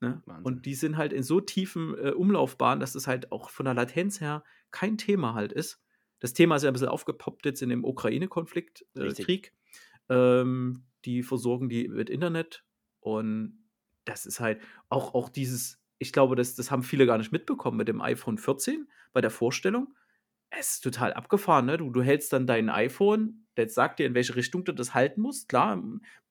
[0.00, 0.22] Ne?
[0.42, 3.74] Und die sind halt in so tiefen äh, Umlaufbahnen, dass es halt auch von der
[3.74, 5.80] Latenz her kein Thema halt ist.
[6.20, 9.52] Das Thema ist ja ein bisschen aufgepoppt jetzt in dem Ukraine-Konflikt, äh, Krieg.
[10.08, 12.64] Ähm, die versorgen die mit Internet
[13.00, 13.64] und
[14.04, 17.76] das ist halt auch, auch dieses, ich glaube, das, das haben viele gar nicht mitbekommen
[17.76, 19.94] mit dem iPhone 14 bei der Vorstellung.
[20.50, 21.78] Es ist total abgefahren, ne?
[21.78, 25.20] Du, du hältst dann dein iPhone, der sagt dir, in welche Richtung du das halten
[25.20, 25.48] musst.
[25.48, 25.82] Klar,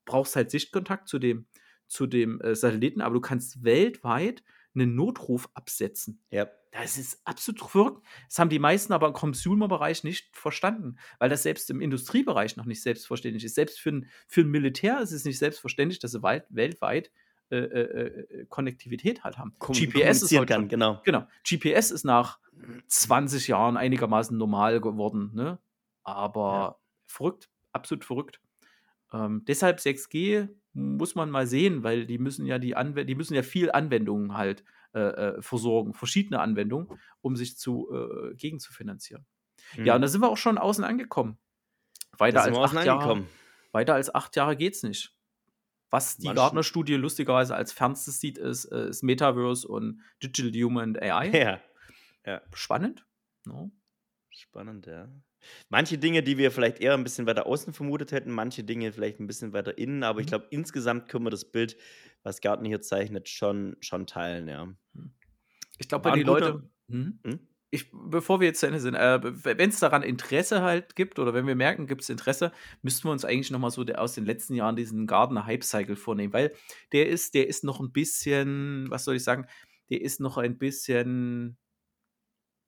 [0.06, 1.46] brauchst halt Sichtkontakt zu dem,
[1.88, 4.44] zu dem äh, Satelliten, aber du kannst weltweit
[4.76, 6.22] einen Notruf absetzen.
[6.30, 6.48] Ja.
[6.74, 8.04] Das ist absolut verrückt.
[8.28, 12.66] Das haben die meisten aber im Consumer-Bereich nicht verstanden, weil das selbst im Industriebereich noch
[12.66, 13.54] nicht selbstverständlich ist.
[13.54, 17.12] Selbst für ein, für ein Militär ist es nicht selbstverständlich, dass sie weit, weltweit
[17.52, 19.54] äh, äh, äh Konnektivität halt haben.
[19.60, 21.00] Kom GPS ist kann, genau.
[21.04, 21.28] genau.
[21.48, 22.40] GPS ist nach
[22.88, 25.60] 20 Jahren einigermaßen normal geworden, ne?
[26.04, 26.76] Aber ja.
[27.06, 28.42] verrückt, absolut verrückt.
[29.14, 33.36] Ähm, deshalb 6G muss man mal sehen, weil die müssen ja die Anw die müssen
[33.36, 34.64] ja viel Anwendungen halt
[34.94, 39.26] äh, äh, versorgen, verschiedene Anwendungen, um sich zu äh, gegenzufinanzieren.
[39.76, 39.86] Mhm.
[39.86, 41.38] Ja, und da sind wir auch schon außen angekommen.
[42.18, 43.26] Weiter als acht Jahre.
[43.72, 45.16] Weiter als acht Jahre geht's nicht.
[45.90, 51.30] Was die Gartner-Studie lustigerweise als fernstes sieht, ist, äh, ist Metaverse und Digital Human AI.
[51.30, 51.60] Ja.
[52.26, 52.42] ja.
[52.54, 53.06] Spannend.
[53.46, 53.72] No.
[54.32, 55.08] Spannend, ja.
[55.70, 59.20] Manche Dinge, die wir vielleicht eher ein bisschen weiter außen vermutet hätten, manche Dinge vielleicht
[59.20, 60.22] ein bisschen weiter innen, aber mhm.
[60.22, 61.78] ich glaube, insgesamt können wir das Bild,
[62.24, 64.64] was Gartner hier zeichnet, schon, schon teilen, ja.
[64.94, 65.14] Hm.
[65.78, 66.70] Ich glaube, wenn die Leute.
[66.90, 67.20] Hm?
[67.24, 67.40] Hm?
[67.72, 71.34] Ich, bevor wir jetzt zu Ende sind, äh, wenn es daran Interesse halt gibt oder
[71.34, 72.52] wenn wir merken, gibt es Interesse,
[72.84, 75.96] müssten wir uns eigentlich nochmal so der, aus den letzten Jahren diesen Gardener Hype Cycle
[75.96, 76.54] vornehmen, weil
[76.92, 79.48] der ist, der ist noch ein bisschen, was soll ich sagen,
[79.90, 81.58] der ist noch ein bisschen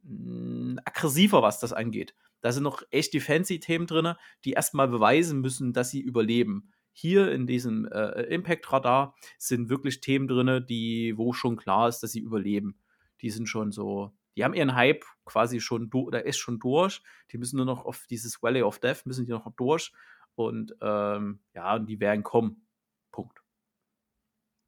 [0.02, 2.16] mh, aggressiver, was das angeht.
[2.42, 6.72] Da sind noch echt die fancy Themen drin, die erstmal beweisen müssen, dass sie überleben.
[6.98, 12.12] Hier in diesem äh, Impact-Radar sind wirklich Themen drin, die, wo schon klar ist, dass
[12.12, 12.80] sie überleben.
[13.22, 17.02] Die sind schon so, die haben ihren Hype quasi schon, oder ist schon durch.
[17.32, 19.92] Die müssen nur noch auf dieses Valley of Death, müssen die noch durch.
[20.36, 22.66] Und ähm, ja, und die werden kommen.
[23.12, 23.42] Punkt.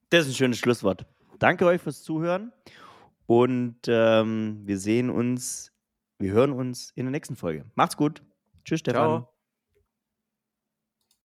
[0.10, 1.06] Das ist ein schönes Schlusswort.
[1.40, 2.52] Danke euch fürs Zuhören.
[3.26, 5.72] Und ähm, wir sehen uns
[6.20, 7.66] wir hören uns in der nächsten Folge.
[7.76, 8.24] Macht's gut.
[8.66, 9.22] Tschüss, Stefan.
[9.22, 9.37] Ciao.